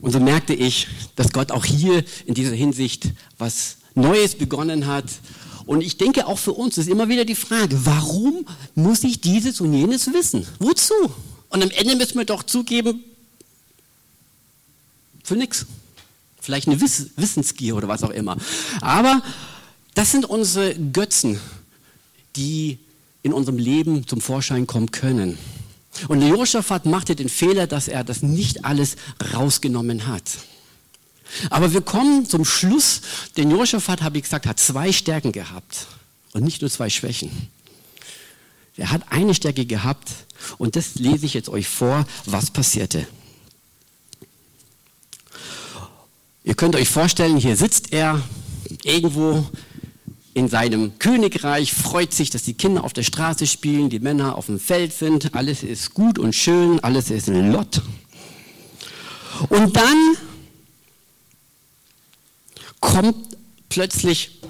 Und 0.00 0.12
so 0.12 0.20
merkte 0.20 0.54
ich, 0.54 0.86
dass 1.16 1.32
Gott 1.32 1.50
auch 1.50 1.64
hier 1.64 2.04
in 2.26 2.34
dieser 2.34 2.54
Hinsicht 2.54 3.10
was 3.38 3.78
Neues 3.94 4.36
begonnen 4.36 4.86
hat. 4.86 5.06
Und 5.66 5.80
ich 5.80 5.96
denke 5.96 6.26
auch 6.26 6.38
für 6.38 6.52
uns 6.52 6.78
ist 6.78 6.88
immer 6.88 7.08
wieder 7.08 7.24
die 7.24 7.34
Frage, 7.34 7.84
warum 7.84 8.46
muss 8.74 9.02
ich 9.04 9.20
dieses 9.20 9.60
und 9.60 9.72
jenes 9.72 10.12
wissen? 10.12 10.46
Wozu? 10.58 10.94
Und 11.48 11.62
am 11.62 11.70
Ende 11.70 11.96
müssen 11.96 12.18
wir 12.18 12.24
doch 12.24 12.44
zugeben, 12.44 13.02
für 15.24 15.36
nichts. 15.36 15.66
Vielleicht 16.40 16.66
eine 16.66 16.80
Wiss 16.80 17.10
Wissensgier 17.16 17.76
oder 17.76 17.88
was 17.88 18.02
auch 18.02 18.10
immer. 18.10 18.36
Aber 18.80 19.22
das 19.94 20.10
sind 20.10 20.24
unsere 20.24 20.74
Götzen, 20.74 21.38
die 22.36 22.78
in 23.22 23.32
unserem 23.32 23.58
Leben 23.58 24.06
zum 24.06 24.20
Vorschein 24.20 24.66
kommen 24.66 24.90
können. 24.90 25.38
Und 26.08 26.22
Josaphat 26.22 26.86
machte 26.86 27.16
den 27.16 27.28
Fehler, 27.28 27.66
dass 27.66 27.88
er 27.88 28.04
das 28.04 28.22
nicht 28.22 28.64
alles 28.64 28.96
rausgenommen 29.34 30.06
hat. 30.06 30.24
Aber 31.50 31.72
wir 31.72 31.80
kommen 31.80 32.26
zum 32.26 32.44
Schluss, 32.44 33.02
denn 33.36 33.50
Josaphat, 33.50 34.02
habe 34.02 34.18
ich 34.18 34.24
gesagt, 34.24 34.46
hat 34.46 34.58
zwei 34.58 34.92
Stärken 34.92 35.32
gehabt 35.32 35.86
und 36.32 36.44
nicht 36.44 36.60
nur 36.60 36.70
zwei 36.70 36.90
Schwächen. 36.90 37.30
Er 38.76 38.90
hat 38.90 39.12
eine 39.12 39.34
Stärke 39.34 39.66
gehabt 39.66 40.10
und 40.58 40.74
das 40.76 40.94
lese 40.94 41.26
ich 41.26 41.34
jetzt 41.34 41.48
euch 41.48 41.68
vor, 41.68 42.06
was 42.24 42.50
passierte. 42.50 43.06
Ihr 46.44 46.54
könnt 46.54 46.74
euch 46.74 46.88
vorstellen, 46.88 47.36
hier 47.36 47.56
sitzt 47.56 47.92
er 47.92 48.22
irgendwo 48.82 49.46
in 50.32 50.48
seinem 50.48 50.98
Königreich, 50.98 51.72
freut 51.72 52.12
sich, 52.14 52.30
dass 52.30 52.44
die 52.44 52.54
Kinder 52.54 52.84
auf 52.84 52.92
der 52.92 53.02
Straße 53.02 53.46
spielen, 53.46 53.90
die 53.90 53.98
Männer 53.98 54.36
auf 54.36 54.46
dem 54.46 54.60
Feld 54.60 54.92
sind, 54.92 55.34
alles 55.34 55.62
ist 55.62 55.94
gut 55.94 56.18
und 56.18 56.34
schön, 56.34 56.78
alles 56.80 57.10
ist 57.10 57.28
Lott. 57.28 57.82
Und 59.48 59.76
dann 59.76 60.16
kommt 62.80 63.36
plötzlich 63.68 64.40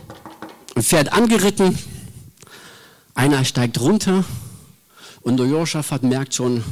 ein 0.74 0.82
Pferd 0.82 1.12
angeritten, 1.12 1.78
einer 3.14 3.44
steigt 3.44 3.80
runter 3.80 4.24
und 5.22 5.38
der 5.38 5.46
Josaphat 5.46 6.02
merkt 6.02 6.34
schon 6.34 6.62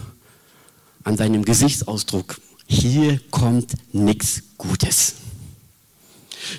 an 1.05 1.17
seinem 1.17 1.45
Gesichtsausdruck, 1.45 2.41
hier 2.67 3.21
kommt 3.31 3.73
nichts 3.93 4.43
Gutes. 4.59 5.15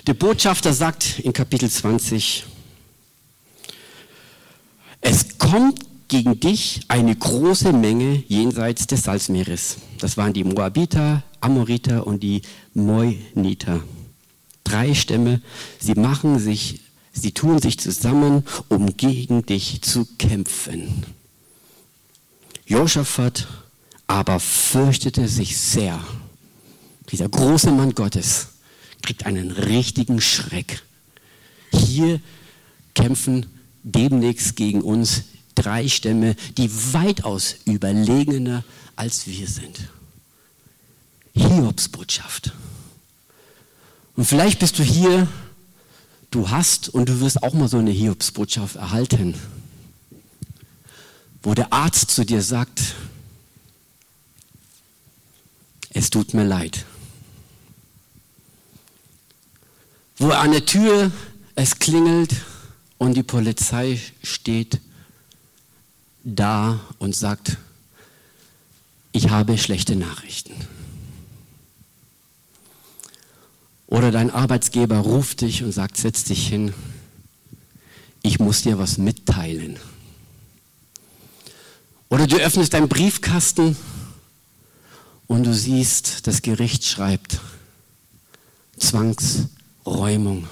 Der 0.06 0.14
Botschafter 0.14 0.72
sagt 0.72 1.18
in 1.20 1.32
Kapitel 1.32 1.70
20, 1.70 2.44
es 5.00 5.38
kommt 5.38 5.80
gegen 6.08 6.40
dich 6.40 6.80
eine 6.88 7.14
große 7.14 7.72
Menge 7.72 8.22
jenseits 8.28 8.86
des 8.86 9.04
Salzmeeres. 9.04 9.76
Das 9.98 10.16
waren 10.16 10.32
die 10.32 10.44
Moabiter, 10.44 11.22
Amoriter 11.40 12.06
und 12.06 12.22
die 12.22 12.42
Moiniter. 12.74 13.80
Drei 14.64 14.94
Stämme, 14.94 15.40
sie 15.78 15.94
machen 15.94 16.38
sich, 16.38 16.80
sie 17.12 17.32
tun 17.32 17.60
sich 17.60 17.78
zusammen, 17.78 18.44
um 18.68 18.96
gegen 18.96 19.46
dich 19.46 19.82
zu 19.82 20.06
kämpfen. 20.18 21.06
Josaphat 22.66 23.48
aber 24.06 24.40
fürchtete 24.40 25.28
sich 25.28 25.58
sehr. 25.58 25.98
Dieser 27.10 27.28
große 27.28 27.70
Mann 27.70 27.94
Gottes 27.94 28.49
kriegt 29.02 29.26
einen 29.26 29.50
richtigen 29.50 30.20
Schreck. 30.20 30.82
Hier 31.72 32.20
kämpfen 32.94 33.46
demnächst 33.82 34.56
gegen 34.56 34.82
uns 34.82 35.22
drei 35.54 35.88
Stämme, 35.88 36.36
die 36.56 36.70
weitaus 36.92 37.56
überlegener 37.64 38.64
als 38.96 39.26
wir 39.26 39.46
sind. 39.46 39.88
Hiobsbotschaft. 41.34 42.52
Und 44.16 44.24
vielleicht 44.24 44.58
bist 44.58 44.78
du 44.78 44.82
hier, 44.82 45.28
du 46.30 46.50
hast 46.50 46.88
und 46.88 47.08
du 47.08 47.20
wirst 47.20 47.42
auch 47.42 47.54
mal 47.54 47.68
so 47.68 47.78
eine 47.78 47.90
Hiobsbotschaft 47.90 48.76
erhalten, 48.76 49.34
wo 51.42 51.54
der 51.54 51.72
Arzt 51.72 52.10
zu 52.10 52.24
dir 52.24 52.42
sagt, 52.42 52.94
es 55.90 56.10
tut 56.10 56.34
mir 56.34 56.44
leid. 56.44 56.84
Wo 60.20 60.30
an 60.30 60.52
der 60.52 60.66
Tür 60.66 61.10
es 61.54 61.78
klingelt 61.78 62.36
und 62.98 63.14
die 63.14 63.22
Polizei 63.22 63.98
steht 64.22 64.78
da 66.22 66.78
und 66.98 67.16
sagt, 67.16 67.56
ich 69.12 69.30
habe 69.30 69.56
schlechte 69.56 69.96
Nachrichten. 69.96 70.54
Oder 73.86 74.12
dein 74.12 74.30
Arbeitsgeber 74.30 74.98
ruft 74.98 75.40
dich 75.40 75.64
und 75.64 75.72
sagt, 75.72 75.96
setz 75.96 76.24
dich 76.24 76.46
hin, 76.46 76.74
ich 78.22 78.38
muss 78.38 78.62
dir 78.62 78.78
was 78.78 78.98
mitteilen. 78.98 79.78
Oder 82.10 82.26
du 82.26 82.36
öffnest 82.36 82.74
deinen 82.74 82.88
Briefkasten 82.88 83.74
und 85.26 85.44
du 85.44 85.54
siehst, 85.54 86.26
das 86.26 86.42
Gericht 86.42 86.84
schreibt 86.84 87.40
Zwangsräumung. 89.90 90.46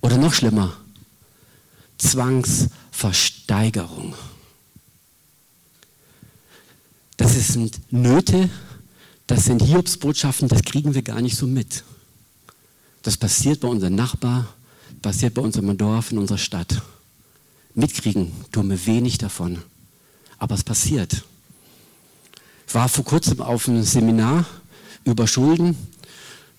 Oder 0.00 0.18
noch 0.18 0.34
schlimmer, 0.34 0.76
Zwangsversteigerung. 1.98 4.14
Das 7.16 7.34
sind 7.48 7.92
Nöte, 7.92 8.50
das 9.26 9.46
sind 9.46 9.62
Hiobsbotschaften, 9.62 10.48
das 10.48 10.62
kriegen 10.62 10.94
wir 10.94 11.02
gar 11.02 11.20
nicht 11.20 11.36
so 11.36 11.46
mit. 11.46 11.84
Das 13.02 13.16
passiert 13.16 13.60
bei 13.60 13.68
unserem 13.68 13.94
Nachbar, 13.94 14.48
passiert 15.02 15.34
bei 15.34 15.42
unserem 15.42 15.78
Dorf, 15.78 16.10
in 16.12 16.18
unserer 16.18 16.38
Stadt. 16.38 16.82
Mitkriegen 17.74 18.32
tun 18.52 18.70
wir 18.70 18.86
wenig 18.86 19.18
davon, 19.18 19.62
aber 20.38 20.54
es 20.56 20.64
passiert. 20.64 21.24
Ich 22.66 22.74
war 22.74 22.88
vor 22.88 23.04
kurzem 23.04 23.40
auf 23.40 23.68
einem 23.68 23.84
Seminar 23.84 24.44
über 25.04 25.28
Schulden. 25.28 25.76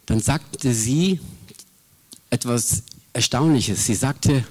Dann 0.06 0.22
sagte 0.22 0.74
sie 0.74 1.20
etwas 2.30 2.84
Erstaunliches. 3.14 3.86
Sie 3.86 3.96
sagte, 3.96 4.44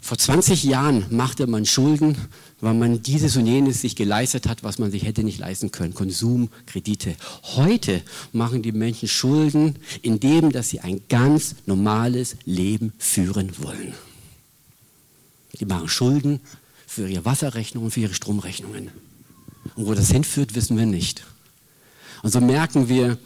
vor 0.00 0.16
20 0.16 0.64
Jahren 0.64 1.04
machte 1.10 1.46
man 1.46 1.66
Schulden, 1.66 2.16
weil 2.60 2.74
man 2.74 3.02
dieses 3.02 3.36
und 3.36 3.46
jenes 3.46 3.82
sich 3.82 3.94
geleistet 3.94 4.48
hat, 4.48 4.64
was 4.64 4.78
man 4.78 4.90
sich 4.90 5.04
hätte 5.04 5.22
nicht 5.22 5.38
leisten 5.38 5.70
können. 5.70 5.94
Konsum, 5.94 6.48
Kredite. 6.66 7.14
Heute 7.56 8.02
machen 8.32 8.62
die 8.62 8.72
Menschen 8.72 9.08
Schulden, 9.08 9.76
indem 10.02 10.50
dass 10.50 10.70
sie 10.70 10.80
ein 10.80 11.02
ganz 11.08 11.56
normales 11.66 12.36
Leben 12.44 12.92
führen 12.98 13.52
wollen. 13.58 13.94
Die 15.60 15.66
machen 15.66 15.88
Schulden 15.88 16.40
für 16.86 17.08
ihre 17.08 17.24
Wasserrechnungen, 17.24 17.90
für 17.90 18.00
ihre 18.00 18.14
Stromrechnungen. 18.14 18.90
Und 19.76 19.86
wo 19.86 19.94
das 19.94 20.10
hinführt, 20.10 20.54
wissen 20.54 20.76
wir 20.78 20.86
nicht. 20.86 21.24
Und 22.22 22.32
so 22.32 22.40
merken 22.40 22.88
wir 22.88 23.18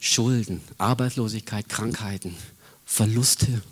Schulden, 0.00 0.60
Arbeitslosigkeit, 0.78 1.68
Krankheiten, 1.68 2.34
Verluste. 2.84 3.62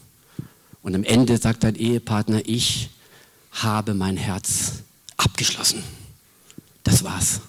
Und 0.83 0.95
am 0.95 1.05
Ende 1.05 1.39
sagt 1.39 1.65
dein 1.65 1.75
Ehepartner, 1.75 2.43
ich 2.45 2.91
habe 3.53 3.95
mein 3.95 4.17
Herz 4.17 4.83
abgeschlossen. 5.17 5.83
Das 6.85 7.03
war's. 7.03 7.41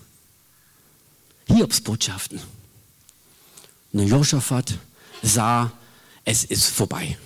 Hiobs 1.47 1.81
Botschaften. 1.81 2.39
Und 3.93 4.07
Josaphat 4.07 4.77
sah, 5.21 5.71
es 6.23 6.43
ist 6.43 6.67
vorbei. 6.67 7.17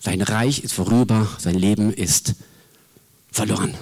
Sein 0.00 0.22
Reich 0.22 0.60
ist 0.60 0.72
vorüber, 0.72 1.28
sein 1.38 1.54
Leben 1.54 1.92
ist 1.92 2.34
verloren. 3.32 3.74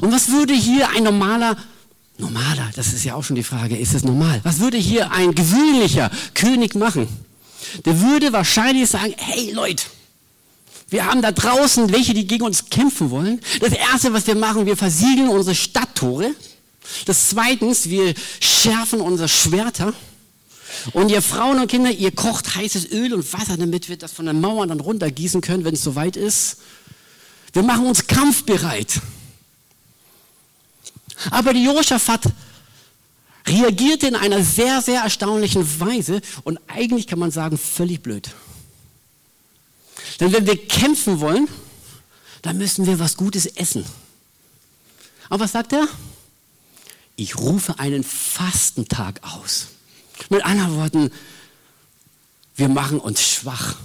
Und 0.00 0.12
was 0.12 0.28
würde 0.28 0.54
hier 0.54 0.90
ein 0.90 1.04
normaler, 1.04 1.56
normaler, 2.18 2.70
das 2.74 2.92
ist 2.92 3.04
ja 3.04 3.14
auch 3.14 3.24
schon 3.24 3.36
die 3.36 3.42
Frage, 3.42 3.76
ist 3.76 3.94
es 3.94 4.04
normal? 4.04 4.40
Was 4.42 4.60
würde 4.60 4.76
hier 4.76 5.12
ein 5.12 5.34
gewöhnlicher 5.34 6.10
König 6.34 6.74
machen? 6.74 7.08
Der 7.84 8.00
würde 8.00 8.32
wahrscheinlich 8.32 8.88
sagen, 8.88 9.14
hey 9.16 9.52
Leute, 9.52 9.84
wir 10.90 11.04
haben 11.04 11.20
da 11.20 11.32
draußen 11.32 11.92
welche, 11.92 12.14
die 12.14 12.26
gegen 12.26 12.44
uns 12.44 12.70
kämpfen 12.70 13.10
wollen. 13.10 13.40
Das 13.60 13.72
Erste, 13.72 14.12
was 14.12 14.26
wir 14.26 14.34
machen, 14.34 14.66
wir 14.66 14.76
versiegeln 14.76 15.28
unsere 15.28 15.54
Stadttore. 15.54 16.34
Das 17.04 17.28
Zweitens, 17.28 17.90
wir 17.90 18.14
schärfen 18.40 19.00
unsere 19.00 19.28
Schwerter. 19.28 19.92
Und 20.92 21.10
ihr 21.10 21.22
Frauen 21.22 21.58
und 21.58 21.70
Kinder, 21.70 21.90
ihr 21.90 22.12
kocht 22.12 22.54
heißes 22.54 22.90
Öl 22.92 23.12
und 23.12 23.30
Wasser, 23.32 23.56
damit 23.56 23.88
wir 23.88 23.96
das 23.96 24.12
von 24.12 24.26
den 24.26 24.40
Mauern 24.40 24.68
dann 24.68 24.80
runtergießen 24.80 25.40
können, 25.40 25.64
wenn 25.64 25.74
es 25.74 25.82
soweit 25.82 26.16
ist. 26.16 26.58
Wir 27.52 27.62
machen 27.62 27.86
uns 27.86 28.06
kampfbereit. 28.06 29.00
Aber 31.30 31.52
die 31.52 31.64
Josaphat 31.64 32.22
reagierte 33.46 34.06
in 34.06 34.16
einer 34.16 34.42
sehr, 34.42 34.80
sehr 34.82 35.02
erstaunlichen 35.02 35.80
Weise 35.80 36.20
und 36.44 36.60
eigentlich 36.68 37.06
kann 37.06 37.18
man 37.18 37.30
sagen, 37.30 37.58
völlig 37.58 38.02
blöd. 38.02 38.30
Denn 40.20 40.32
wenn 40.32 40.46
wir 40.46 40.56
kämpfen 40.56 41.20
wollen, 41.20 41.48
dann 42.42 42.58
müssen 42.58 42.86
wir 42.86 42.98
was 42.98 43.16
Gutes 43.16 43.46
essen. 43.46 43.84
Aber 45.28 45.44
was 45.44 45.52
sagt 45.52 45.72
er? 45.72 45.88
Ich 47.16 47.36
rufe 47.36 47.78
einen 47.78 48.04
Fastentag 48.04 49.20
aus. 49.22 49.68
Mit 50.30 50.44
anderen 50.44 50.76
Worten, 50.76 51.10
wir 52.56 52.68
machen 52.68 53.00
uns 53.00 53.22
schwach. 53.22 53.76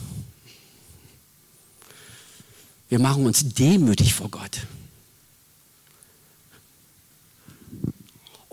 Wir 2.89 2.99
machen 2.99 3.25
uns 3.25 3.53
demütig 3.53 4.13
vor 4.13 4.29
Gott. 4.29 4.61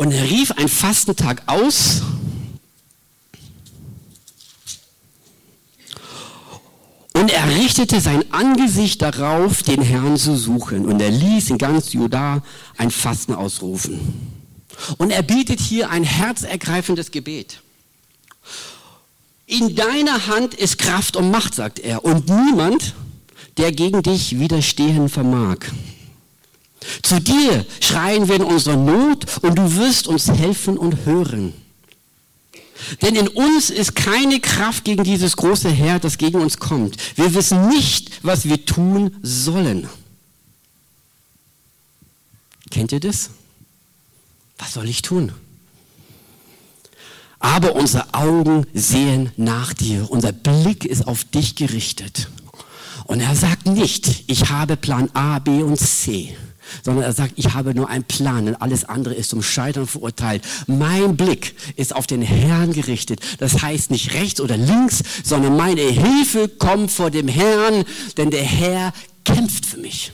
Und 0.01 0.13
er 0.13 0.31
rief 0.31 0.51
einen 0.53 0.71
Fastentag 0.71 1.43
aus. 1.45 2.01
Und 7.13 7.31
er 7.31 7.47
richtete 7.55 8.01
sein 8.01 8.25
Angesicht 8.33 9.03
darauf, 9.03 9.63
den 9.63 9.83
Herrn 9.83 10.17
zu 10.17 10.39
suchen. 10.39 10.87
Und 10.87 11.03
er 11.03 11.11
ließ 11.11 11.51
in 11.51 11.59
ganz 11.59 11.93
Juda 11.93 12.43
ein 12.79 12.91
Fasten 12.91 13.35
ausrufen. 13.35 14.01
Und 14.97 15.11
er 15.11 15.23
bietet 15.23 15.61
hier 15.61 15.91
ein 15.91 16.05
herzergreifendes 16.05 17.11
Gebet. 17.11 17.61
In 19.45 19.75
deiner 19.77 20.29
Hand 20.29 20.55
ist 20.55 20.79
Kraft 20.79 21.15
und 21.15 21.31
Macht, 21.31 21.55
sagt 21.55 21.79
er, 21.79 22.07
und 22.07 22.27
niemand, 22.27 22.95
der 23.59 23.71
gegen 23.71 24.03
dich 24.03 24.39
widerstehen 24.39 25.11
vermag. 25.11 25.59
Zu 27.03 27.21
dir 27.21 27.67
schreien 27.81 28.29
wir 28.29 28.37
in 28.37 28.43
unserer 28.43 28.77
Not 28.77 29.27
und 29.43 29.59
du 29.59 29.77
wirst 29.77 30.07
uns 30.09 30.29
helfen 30.29 30.79
und 30.79 31.05
hören. 31.05 31.53
Denn 33.03 33.15
in 33.15 33.29
uns 33.29 33.69
ist 33.69 33.95
keine 33.95 34.41
Kraft 34.41 34.85
gegen 34.85 35.05
dieses 35.05 35.37
große 35.37 35.69
Heer, 35.69 35.99
das 35.99 36.17
gegen 36.17 36.41
uns 36.41 36.59
kommt. 36.59 36.97
Wir 37.17 37.35
wissen 37.35 37.69
nicht, 37.69 38.21
was 38.23 38.47
wir 38.47 38.65
tun 38.65 39.17
sollen. 39.23 39.89
Kennt 42.71 42.93
ihr 42.93 43.01
das? 43.01 43.31
Was 44.59 44.75
soll 44.75 44.89
ich 44.89 45.03
tun? 45.03 45.33
Aber 47.39 47.75
unsere 47.75 48.15
Augen 48.15 48.67
sehen 48.73 49.33
nach 49.37 49.73
dir. 49.73 50.11
Unser 50.11 50.33
Blick 50.33 50.85
ist 50.85 51.07
auf 51.07 51.25
dich 51.25 51.57
gerichtet. 51.57 52.29
Und 53.05 53.21
er 53.21 53.35
sagt 53.35 53.67
nicht, 53.67 54.25
ich 54.27 54.51
habe 54.51 54.77
Plan 54.77 55.11
A, 55.15 55.39
B 55.39 55.63
und 55.63 55.79
C 55.79 56.37
sondern 56.85 57.05
er 57.05 57.13
sagt, 57.13 57.33
ich 57.37 57.55
habe 57.55 57.75
nur 57.75 57.89
einen 57.89 58.05
Plan 58.05 58.49
und 58.49 58.57
alles 58.57 58.85
andere 58.85 59.15
ist 59.15 59.31
zum 59.31 59.43
Scheitern 59.43 59.87
verurteilt. 59.87 60.43
Mein 60.67 61.17
Blick 61.17 61.55
ist 61.77 61.95
auf 61.95 62.07
den 62.07 62.23
Herrn 62.23 62.73
gerichtet. 62.73 63.21
Das 63.39 63.63
heißt 63.63 63.91
nicht 63.91 64.15
rechts 64.15 64.41
oder 64.41 64.57
links, 64.57 65.03
sondern 65.25 65.57
meine 65.57 65.83
Hilfe 65.83 66.49
kommt 66.49 66.91
vor 66.91 67.11
dem 67.11 67.29
Herrn, 67.29 67.85
denn 68.17 68.31
der 68.31 68.45
Herr 68.45 68.93
kämpft 69.25 69.67
für 69.67 69.79
mich. 69.79 70.13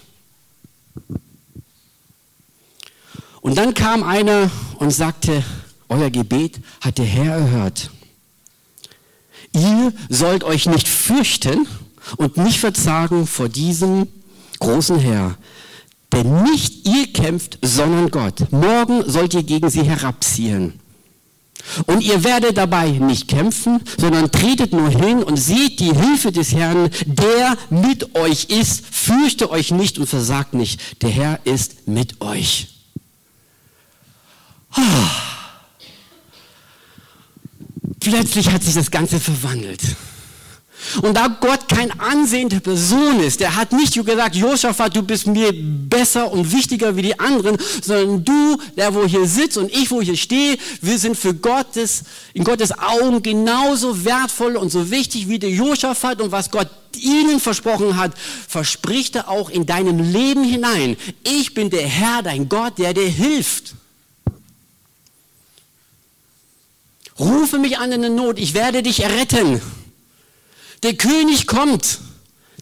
Und 3.41 3.57
dann 3.57 3.75
kam 3.75 4.03
einer 4.03 4.51
und 4.79 4.91
sagte, 4.91 5.45
euer 5.89 6.11
Gebet 6.11 6.59
hat 6.81 6.99
der 6.99 7.05
Herr 7.05 7.37
erhört. 7.37 7.91
Ihr 9.53 9.93
sollt 10.09 10.45
euch 10.45 10.67
nicht 10.67 10.89
fürchten 10.89 11.67
und 12.17 12.37
nicht 12.37 12.59
verzagen 12.59 13.27
vor 13.27 13.49
diesem 13.49 14.09
großen 14.59 14.99
Herr, 14.99 15.37
denn 16.13 16.43
nicht 16.45 16.87
ihr 16.89 17.13
kämpft, 17.13 17.59
sondern 17.63 18.11
Gott. 18.11 18.51
Morgen 18.53 19.09
sollt 19.09 19.35
ihr 19.35 19.43
gegen 19.43 19.71
sie 19.71 19.83
herabziehen. 19.83 20.81
Und 21.87 22.03
ihr 22.03 22.23
werdet 22.23 22.57
dabei 22.57 22.91
nicht 22.91 23.29
kämpfen, 23.29 23.81
sondern 23.99 24.31
tretet 24.31 24.73
nur 24.73 24.89
hin 24.89 25.23
und 25.23 25.37
seht 25.37 25.81
die 25.81 25.93
Hilfe 25.93 26.31
des 26.33 26.53
Herrn, 26.55 26.91
der 27.07 27.57
mit 27.71 28.15
euch 28.15 28.45
ist. 28.45 28.85
Fürchte 28.91 29.51
euch 29.51 29.73
nicht 29.73 29.99
und 29.99 30.07
versagt 30.07 30.55
nicht. 30.55 31.03
Der 31.03 31.11
Herr 31.11 31.41
ist 31.45 31.89
mit 31.89 32.21
euch. 32.21 32.69
Oh. 34.77 34.81
Plötzlich 38.01 38.51
hat 38.53 38.63
sich 38.63 38.75
das 38.75 38.91
Ganze 38.91 39.19
verwandelt. 39.19 39.81
Und 41.03 41.17
da 41.17 41.29
Gott 41.29 41.69
kein 41.69 41.99
ansehende 41.99 42.61
Person 42.61 43.21
ist, 43.21 43.41
der 43.41 43.57
hat 43.57 43.73
nicht 43.73 43.95
gesagt, 43.95 44.37
Josaphat, 44.37 44.95
du 44.95 45.03
bist 45.03 45.27
mir 45.27 45.53
besser 45.53 46.31
und 46.31 46.53
wichtiger 46.53 46.97
wie 46.97 47.03
die 47.03 47.19
anderen, 47.19 47.57
sondern 47.83 48.25
du, 48.25 48.59
der 48.77 48.95
wo 48.95 49.05
hier 49.07 49.27
sitzt 49.27 49.57
und 49.57 49.71
ich, 49.71 49.91
wo 49.91 50.01
hier 50.01 50.17
stehe, 50.17 50.57
wir 50.81 50.99
sind 50.99 51.17
für 51.17 51.35
Gottes, 51.35 52.05
in 52.35 52.45
Gottes 52.45 52.73
Augen 52.79 53.23
genauso 53.23 54.05
wertvoll 54.05 54.57
und 54.57 54.71
so 54.71 54.91
wichtig 54.91 55.29
wie 55.29 55.39
der 55.39 55.51
Josaphat 55.51 56.21
und 56.21 56.33
was 56.33 56.51
Gott 56.51 56.69
ihnen 56.97 57.41
versprochen 57.41 57.97
hat, 57.97 58.13
verspricht 58.49 59.17
er 59.17 59.29
auch 59.29 59.51
in 59.51 59.67
deinem 59.67 59.99
Leben 59.99 60.45
hinein. 60.45 60.97
Ich 61.25 61.55
bin 61.55 61.71
der 61.71 61.87
Herr, 61.87 62.23
dein 62.23 62.49
Gott, 62.49 62.79
der 62.79 62.95
dir 62.95 63.09
hilft. 63.09 63.75
Rufe 67.19 67.59
mich 67.59 67.79
an 67.79 67.93
in 67.93 68.03
der 68.03 68.11
Not, 68.11 68.39
ich 68.39 68.55
werde 68.55 68.83
dich 68.83 69.03
erretten. 69.03 69.61
Der 70.87 70.95
König 70.95 71.49
kommt, 71.49 71.99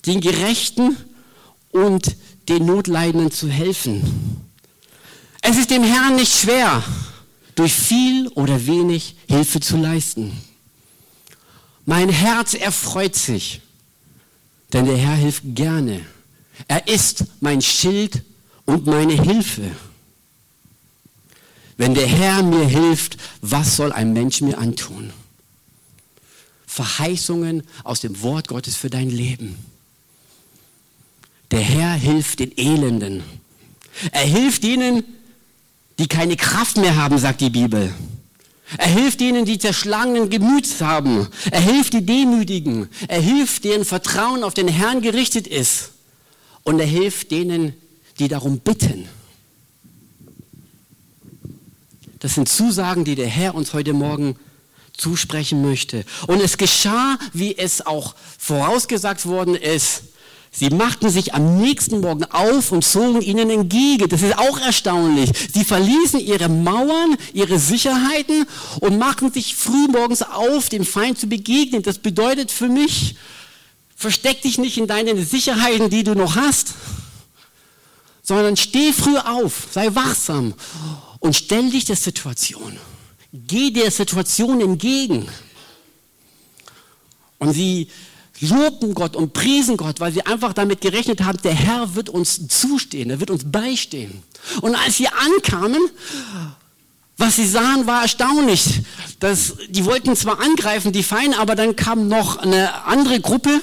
den 0.06 0.22
Gerechten 0.22 0.96
und 1.72 2.16
den 2.48 2.64
Notleidenden 2.64 3.30
zu 3.30 3.50
helfen. 3.50 4.40
Es 5.42 5.58
ist 5.58 5.68
dem 5.68 5.84
Herrn 5.84 6.16
nicht 6.16 6.34
schwer, 6.34 6.82
durch 7.54 7.74
viel 7.74 8.28
oder 8.28 8.66
wenig 8.66 9.16
Hilfe 9.28 9.60
zu 9.60 9.76
leisten. 9.76 10.32
Mein 11.84 12.08
Herz 12.08 12.54
erfreut 12.54 13.14
sich, 13.14 13.60
denn 14.72 14.86
der 14.86 14.96
Herr 14.96 15.16
hilft 15.16 15.42
gerne. 15.44 16.00
Er 16.66 16.88
ist 16.88 17.24
mein 17.40 17.60
Schild 17.60 18.22
und 18.64 18.86
meine 18.86 19.22
Hilfe. 19.22 19.70
Wenn 21.76 21.92
der 21.92 22.06
Herr 22.06 22.42
mir 22.42 22.64
hilft, 22.64 23.18
was 23.42 23.76
soll 23.76 23.92
ein 23.92 24.14
Mensch 24.14 24.40
mir 24.40 24.56
antun? 24.56 25.12
Verheißungen 26.74 27.62
aus 27.84 28.00
dem 28.00 28.20
Wort 28.22 28.48
Gottes 28.48 28.74
für 28.74 28.90
dein 28.90 29.08
Leben. 29.08 29.56
Der 31.52 31.60
Herr 31.60 31.92
hilft 31.94 32.40
den 32.40 32.50
Elenden. 32.58 33.22
Er 34.10 34.24
hilft 34.24 34.64
ihnen, 34.64 35.04
die 36.00 36.08
keine 36.08 36.34
Kraft 36.34 36.76
mehr 36.76 36.96
haben, 36.96 37.16
sagt 37.18 37.42
die 37.42 37.50
Bibel. 37.50 37.94
Er 38.76 38.88
hilft 38.88 39.20
denen, 39.20 39.44
die 39.44 39.60
zerschlagenen 39.60 40.30
Gemüts 40.30 40.80
haben. 40.80 41.28
Er 41.52 41.60
hilft 41.60 41.92
die 41.92 42.04
Demütigen. 42.04 42.88
Er 43.06 43.20
hilft 43.20 43.62
deren 43.62 43.84
Vertrauen 43.84 44.42
auf 44.42 44.54
den 44.54 44.66
Herrn 44.66 45.00
gerichtet 45.00 45.46
ist. 45.46 45.92
Und 46.64 46.80
er 46.80 46.86
hilft 46.86 47.30
denen, 47.30 47.74
die 48.18 48.26
darum 48.26 48.58
bitten. 48.58 49.06
Das 52.18 52.34
sind 52.34 52.48
Zusagen, 52.48 53.04
die 53.04 53.14
der 53.14 53.28
Herr 53.28 53.54
uns 53.54 53.74
heute 53.74 53.92
Morgen 53.92 54.34
zusprechen 54.96 55.62
möchte. 55.62 56.04
Und 56.26 56.40
es 56.40 56.56
geschah, 56.56 57.18
wie 57.32 57.56
es 57.56 57.84
auch 57.84 58.14
vorausgesagt 58.38 59.26
worden 59.26 59.54
ist. 59.54 60.02
Sie 60.56 60.70
machten 60.70 61.10
sich 61.10 61.34
am 61.34 61.58
nächsten 61.58 62.00
Morgen 62.00 62.24
auf 62.26 62.70
und 62.70 62.84
zogen 62.84 63.20
ihnen 63.22 63.50
entgegen. 63.50 64.08
Das 64.08 64.22
ist 64.22 64.38
auch 64.38 64.60
erstaunlich. 64.60 65.30
Sie 65.52 65.64
verließen 65.64 66.20
ihre 66.20 66.48
Mauern, 66.48 67.16
ihre 67.32 67.58
Sicherheiten 67.58 68.46
und 68.78 68.98
machten 68.98 69.32
sich 69.32 69.56
frühmorgens 69.56 70.22
auf, 70.22 70.68
dem 70.68 70.84
Feind 70.84 71.18
zu 71.18 71.26
begegnen. 71.26 71.82
Das 71.82 71.98
bedeutet 71.98 72.52
für 72.52 72.68
mich, 72.68 73.16
versteck 73.96 74.42
dich 74.42 74.58
nicht 74.58 74.78
in 74.78 74.86
deinen 74.86 75.26
Sicherheiten, 75.26 75.90
die 75.90 76.04
du 76.04 76.14
noch 76.14 76.36
hast, 76.36 76.74
sondern 78.22 78.56
steh 78.56 78.92
früh 78.92 79.16
auf, 79.18 79.66
sei 79.72 79.92
wachsam 79.92 80.54
und 81.18 81.34
stell 81.34 81.68
dich 81.68 81.84
der 81.84 81.96
Situation. 81.96 82.78
Geh 83.34 83.72
der 83.72 83.90
Situation 83.90 84.60
entgegen. 84.60 85.28
Und 87.38 87.52
sie 87.52 87.88
lobten 88.40 88.94
Gott 88.94 89.16
und 89.16 89.32
priesen 89.32 89.76
Gott, 89.76 89.98
weil 89.98 90.12
sie 90.12 90.24
einfach 90.24 90.52
damit 90.52 90.80
gerechnet 90.80 91.22
haben, 91.22 91.38
der 91.42 91.54
Herr 91.54 91.96
wird 91.96 92.10
uns 92.10 92.46
zustehen, 92.46 93.10
er 93.10 93.18
wird 93.18 93.30
uns 93.30 93.50
beistehen. 93.50 94.22
Und 94.60 94.76
als 94.76 94.98
sie 94.98 95.08
ankamen, 95.08 95.82
was 97.16 97.36
sie 97.36 97.46
sahen, 97.46 97.88
war 97.88 98.02
erstaunlich. 98.02 98.82
Das, 99.18 99.54
die 99.68 99.84
wollten 99.84 100.14
zwar 100.14 100.40
angreifen, 100.40 100.92
die 100.92 101.02
Feinde, 101.02 101.38
aber 101.38 101.56
dann 101.56 101.74
kam 101.74 102.06
noch 102.06 102.36
eine 102.36 102.84
andere 102.84 103.20
Gruppe, 103.20 103.60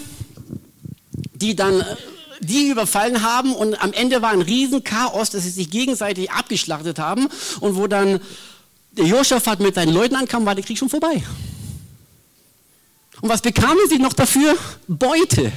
die 1.33 1.55
dann 1.55 1.79
äh, 1.79 1.95
die 2.41 2.69
überfallen 2.69 3.21
haben 3.21 3.53
und 3.53 3.81
am 3.83 3.93
Ende 3.93 4.21
war 4.21 4.31
ein 4.31 4.41
Riesenchaos, 4.41 5.29
dass 5.29 5.43
sie 5.43 5.51
sich 5.51 5.69
gegenseitig 5.69 6.31
abgeschlachtet 6.31 6.97
haben 6.97 7.27
und 7.59 7.75
wo 7.75 7.85
dann 7.85 8.19
der 8.91 9.05
Josaphat 9.05 9.59
mit 9.59 9.75
seinen 9.75 9.93
Leuten 9.93 10.15
ankam, 10.15 10.45
war 10.45 10.55
der 10.55 10.63
Krieg 10.63 10.77
schon 10.77 10.89
vorbei. 10.89 11.23
Und 13.21 13.29
was 13.29 13.41
bekamen 13.41 13.79
sie 13.89 13.99
noch 13.99 14.13
dafür? 14.13 14.55
Beute. 14.87 15.51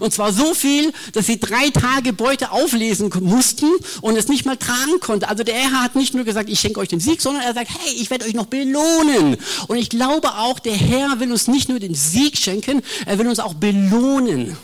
Und 0.00 0.12
zwar 0.12 0.32
so 0.32 0.52
viel, 0.52 0.92
dass 1.12 1.26
sie 1.26 1.40
drei 1.40 1.70
Tage 1.70 2.12
Beute 2.12 2.50
auflesen 2.50 3.10
mussten 3.22 3.70
und 4.02 4.16
es 4.16 4.28
nicht 4.28 4.44
mal 4.44 4.56
tragen 4.56 5.00
konnten. 5.00 5.24
Also 5.24 5.44
der 5.44 5.54
Herr 5.54 5.82
hat 5.82 5.96
nicht 5.96 6.14
nur 6.14 6.24
gesagt, 6.24 6.50
ich 6.50 6.60
schenke 6.60 6.80
euch 6.80 6.88
den 6.88 7.00
Sieg, 7.00 7.22
sondern 7.22 7.42
er 7.42 7.54
sagt, 7.54 7.70
hey, 7.70 7.94
ich 7.94 8.10
werde 8.10 8.26
euch 8.26 8.34
noch 8.34 8.46
belohnen. 8.46 9.38
Und 9.66 9.76
ich 9.78 9.88
glaube 9.88 10.28
auch, 10.34 10.58
der 10.58 10.74
Herr 10.74 11.20
will 11.20 11.32
uns 11.32 11.48
nicht 11.48 11.70
nur 11.70 11.78
den 11.80 11.94
Sieg 11.94 12.36
schenken, 12.36 12.82
er 13.06 13.18
will 13.18 13.28
uns 13.28 13.40
auch 13.40 13.54
belohnen. 13.54 14.56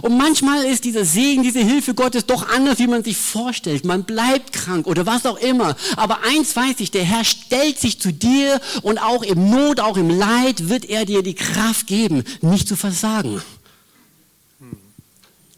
Und 0.00 0.16
manchmal 0.16 0.64
ist 0.64 0.84
dieser 0.84 1.04
Segen, 1.04 1.42
diese 1.42 1.60
Hilfe 1.60 1.94
Gottes 1.94 2.26
doch 2.26 2.48
anders, 2.48 2.78
wie 2.78 2.86
man 2.86 3.04
sich 3.04 3.16
vorstellt. 3.16 3.84
Man 3.84 4.04
bleibt 4.04 4.52
krank 4.52 4.86
oder 4.86 5.06
was 5.06 5.26
auch 5.26 5.38
immer. 5.38 5.76
Aber 5.96 6.20
eins 6.24 6.56
weiß 6.56 6.76
ich, 6.78 6.90
der 6.90 7.04
Herr 7.04 7.24
stellt 7.24 7.78
sich 7.78 8.00
zu 8.00 8.12
dir 8.12 8.60
und 8.82 8.98
auch 8.98 9.22
im 9.22 9.50
Not, 9.50 9.80
auch 9.80 9.96
im 9.96 10.08
Leid 10.08 10.68
wird 10.68 10.86
er 10.86 11.04
dir 11.04 11.22
die 11.22 11.34
Kraft 11.34 11.86
geben, 11.86 12.24
nicht 12.40 12.68
zu 12.68 12.76
versagen. 12.76 13.42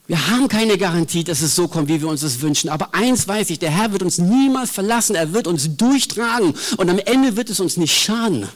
Wir 0.06 0.28
haben 0.28 0.48
keine 0.48 0.76
Garantie, 0.76 1.24
dass 1.24 1.40
es 1.40 1.54
so 1.54 1.66
kommt, 1.66 1.88
wie 1.88 2.00
wir 2.00 2.08
uns 2.08 2.20
das 2.20 2.42
wünschen. 2.42 2.68
Aber 2.68 2.94
eins 2.94 3.26
weiß 3.26 3.48
ich, 3.48 3.58
der 3.58 3.70
Herr 3.70 3.90
wird 3.92 4.02
uns 4.02 4.18
niemals 4.18 4.70
verlassen. 4.70 5.14
Er 5.16 5.32
wird 5.32 5.46
uns 5.46 5.76
durchtragen. 5.76 6.54
Und 6.76 6.90
am 6.90 6.98
Ende 6.98 7.36
wird 7.36 7.48
es 7.48 7.58
uns 7.58 7.78
nicht 7.78 7.96
schaden. 7.96 8.46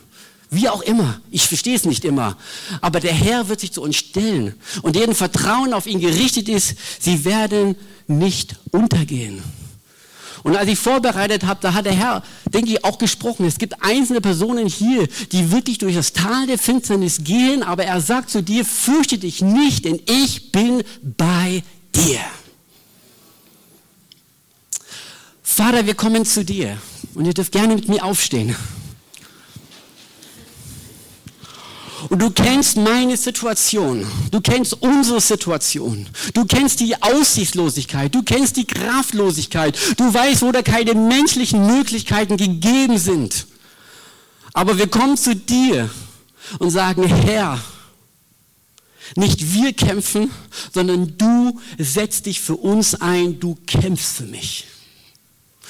Wie 0.50 0.68
auch 0.68 0.80
immer. 0.80 1.20
Ich 1.30 1.46
verstehe 1.46 1.76
es 1.76 1.84
nicht 1.84 2.04
immer. 2.04 2.36
Aber 2.80 3.00
der 3.00 3.12
Herr 3.12 3.48
wird 3.48 3.60
sich 3.60 3.72
zu 3.72 3.82
uns 3.82 3.96
stellen. 3.96 4.54
Und 4.82 4.96
deren 4.96 5.14
Vertrauen 5.14 5.74
auf 5.74 5.86
ihn 5.86 6.00
gerichtet 6.00 6.48
ist, 6.48 6.74
sie 7.00 7.24
werden 7.24 7.76
nicht 8.06 8.56
untergehen. 8.70 9.42
Und 10.42 10.56
als 10.56 10.68
ich 10.68 10.78
vorbereitet 10.78 11.44
habe, 11.44 11.60
da 11.60 11.74
hat 11.74 11.84
der 11.84 11.92
Herr, 11.92 12.22
denke 12.46 12.70
ich, 12.70 12.84
auch 12.84 12.98
gesprochen. 12.98 13.44
Es 13.44 13.58
gibt 13.58 13.82
einzelne 13.82 14.20
Personen 14.20 14.66
hier, 14.66 15.06
die 15.32 15.50
wirklich 15.50 15.78
durch 15.78 15.94
das 15.94 16.12
Tal 16.12 16.46
der 16.46 16.58
Finsternis 16.58 17.24
gehen, 17.24 17.62
aber 17.62 17.84
er 17.84 18.00
sagt 18.00 18.30
zu 18.30 18.42
dir, 18.42 18.64
fürchte 18.64 19.18
dich 19.18 19.42
nicht, 19.42 19.84
denn 19.84 20.00
ich 20.06 20.52
bin 20.52 20.82
bei 21.02 21.62
dir. 21.94 22.20
Vater, 25.42 25.86
wir 25.86 25.94
kommen 25.94 26.24
zu 26.24 26.44
dir 26.44 26.78
und 27.14 27.26
ihr 27.26 27.34
dürft 27.34 27.52
gerne 27.52 27.74
mit 27.74 27.88
mir 27.88 28.04
aufstehen. 28.04 28.54
Und 32.08 32.22
du 32.22 32.30
kennst 32.30 32.76
meine 32.76 33.16
Situation. 33.16 34.06
Du 34.30 34.40
kennst 34.40 34.74
unsere 34.80 35.20
Situation. 35.20 36.06
Du 36.32 36.44
kennst 36.44 36.80
die 36.80 37.00
Aussichtslosigkeit. 37.02 38.14
Du 38.14 38.22
kennst 38.22 38.56
die 38.56 38.66
Kraftlosigkeit. 38.66 39.76
Du 39.96 40.12
weißt, 40.12 40.42
wo 40.42 40.52
da 40.52 40.62
keine 40.62 40.94
menschlichen 40.94 41.66
Möglichkeiten 41.66 42.36
gegeben 42.36 42.98
sind. 42.98 43.46
Aber 44.52 44.78
wir 44.78 44.88
kommen 44.88 45.16
zu 45.16 45.34
dir 45.34 45.90
und 46.58 46.70
sagen, 46.70 47.04
Herr, 47.04 47.60
nicht 49.16 49.52
wir 49.52 49.72
kämpfen, 49.72 50.30
sondern 50.72 51.16
du 51.16 51.60
setzt 51.78 52.26
dich 52.26 52.40
für 52.40 52.56
uns 52.56 52.94
ein, 52.94 53.40
du 53.40 53.56
kämpfst 53.66 54.16
für 54.16 54.24
mich. 54.24 54.66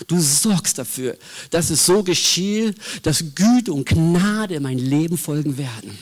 Du 0.07 0.20
sorgst 0.20 0.79
dafür, 0.79 1.16
dass 1.51 1.70
es 1.70 1.85
so 1.85 2.03
geschehe, 2.03 2.74
dass 3.03 3.24
Güte 3.35 3.72
und 3.72 3.89
Gnade 3.89 4.61
mein 4.61 4.79
Leben 4.79 5.18
folgen 5.18 5.59
werden. 5.59 5.99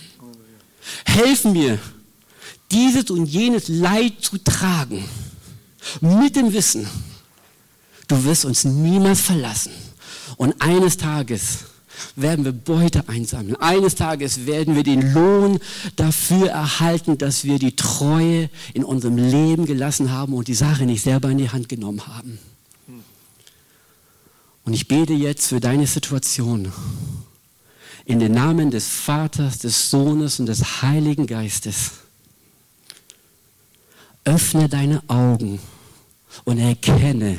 Helfen 1.04 1.52
mir, 1.52 1.78
dieses 2.70 3.10
und 3.10 3.26
jenes 3.26 3.68
Leid 3.68 4.14
zu 4.20 4.38
tragen, 4.38 5.04
mit 6.00 6.36
dem 6.36 6.52
Wissen, 6.52 6.88
du 8.08 8.24
wirst 8.24 8.44
uns 8.44 8.64
niemals 8.64 9.20
verlassen. 9.20 9.72
Und 10.36 10.60
eines 10.60 10.96
Tages 10.96 11.66
werden 12.14 12.44
wir 12.44 12.52
Beute 12.52 13.08
einsammeln. 13.08 13.56
Eines 13.56 13.94
Tages 13.94 14.46
werden 14.46 14.74
wir 14.74 14.82
den 14.82 15.12
Lohn 15.12 15.58
dafür 15.96 16.48
erhalten, 16.48 17.18
dass 17.18 17.44
wir 17.44 17.58
die 17.58 17.76
Treue 17.76 18.50
in 18.74 18.84
unserem 18.84 19.16
Leben 19.16 19.66
gelassen 19.66 20.10
haben 20.10 20.34
und 20.34 20.48
die 20.48 20.54
Sache 20.54 20.84
nicht 20.84 21.02
selber 21.02 21.30
in 21.30 21.38
die 21.38 21.50
Hand 21.50 21.68
genommen 21.68 22.06
haben. 22.06 22.38
Und 24.64 24.72
ich 24.72 24.88
bete 24.88 25.12
jetzt 25.12 25.46
für 25.46 25.60
deine 25.60 25.86
Situation. 25.86 26.72
In 28.06 28.20
den 28.20 28.32
Namen 28.32 28.70
des 28.70 28.88
Vaters, 28.88 29.58
des 29.58 29.90
Sohnes 29.90 30.40
und 30.40 30.46
des 30.46 30.80
Heiligen 30.80 31.26
Geistes. 31.26 31.90
Öffne 34.24 34.68
deine 34.68 35.02
Augen 35.08 35.58
und 36.44 36.58
erkenne, 36.58 37.38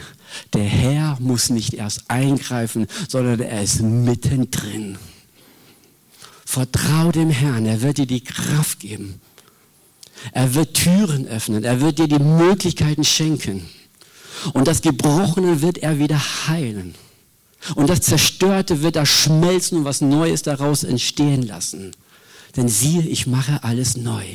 der 0.53 0.65
Herr 0.65 1.17
muss 1.19 1.49
nicht 1.49 1.73
erst 1.73 2.09
eingreifen, 2.09 2.87
sondern 3.07 3.39
er 3.39 3.63
ist 3.63 3.81
mittendrin. 3.81 4.97
Vertrau 6.45 7.11
dem 7.11 7.29
Herrn, 7.29 7.65
er 7.65 7.81
wird 7.81 7.97
dir 7.97 8.05
die 8.05 8.23
Kraft 8.23 8.81
geben. 8.81 9.21
Er 10.33 10.53
wird 10.53 10.73
Türen 10.73 11.27
öffnen, 11.27 11.63
er 11.63 11.79
wird 11.79 11.99
dir 11.99 12.07
die 12.07 12.19
Möglichkeiten 12.19 13.05
schenken. 13.05 13.69
Und 14.53 14.67
das 14.67 14.81
Gebrochene 14.81 15.61
wird 15.61 15.77
er 15.77 15.97
wieder 15.99 16.19
heilen. 16.47 16.95
Und 17.75 17.89
das 17.89 18.01
Zerstörte 18.01 18.81
wird 18.81 18.95
da 18.95 19.05
schmelzen 19.05 19.79
und 19.79 19.85
was 19.85 20.01
Neues 20.01 20.41
daraus 20.41 20.83
entstehen 20.83 21.41
lassen. 21.41 21.91
Denn 22.55 22.69
siehe, 22.69 23.03
ich 23.03 23.27
mache 23.27 23.63
alles 23.63 23.97
neu. 23.97 24.25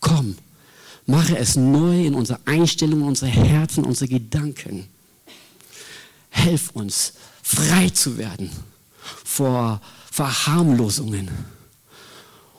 Komm, 0.00 0.36
mache 1.06 1.38
es 1.38 1.56
neu 1.56 2.04
in 2.04 2.14
unserer 2.14 2.40
Einstellung, 2.44 3.00
in 3.00 3.06
unsere 3.06 3.30
Herzen, 3.30 3.84
unsere 3.84 4.08
Gedanken. 4.08 4.88
Helf 6.30 6.70
uns, 6.70 7.14
frei 7.42 7.88
zu 7.90 8.18
werden 8.18 8.50
vor 9.24 9.80
Verharmlosungen, 10.10 11.28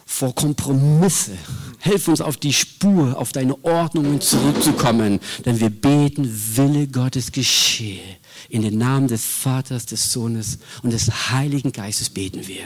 vor 0.06 0.34
Kompromisse. 0.36 1.38
Helf 1.80 2.08
uns 2.08 2.22
auf 2.22 2.38
die 2.38 2.54
Spur, 2.54 3.18
auf 3.18 3.32
deine 3.32 3.64
Ordnungen 3.64 4.22
zurückzukommen, 4.22 5.20
denn 5.46 5.60
wir 5.60 5.70
beten, 5.70 6.30
Wille 6.56 6.88
Gottes 6.88 7.32
geschehe. 7.32 8.02
In 8.50 8.62
den 8.62 8.78
Namen 8.78 9.08
des 9.08 9.26
Vaters, 9.26 9.86
des 9.86 10.12
Sohnes 10.12 10.60
und 10.84 10.92
des 10.92 11.32
Heiligen 11.32 11.72
Geistes 11.72 12.10
beten 12.10 12.48
wir. 12.48 12.64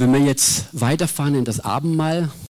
Wenn 0.00 0.14
wir 0.14 0.20
jetzt 0.20 0.64
weiterfahren 0.72 1.34
in 1.34 1.44
das 1.44 1.60
Abendmahl, 1.60 2.30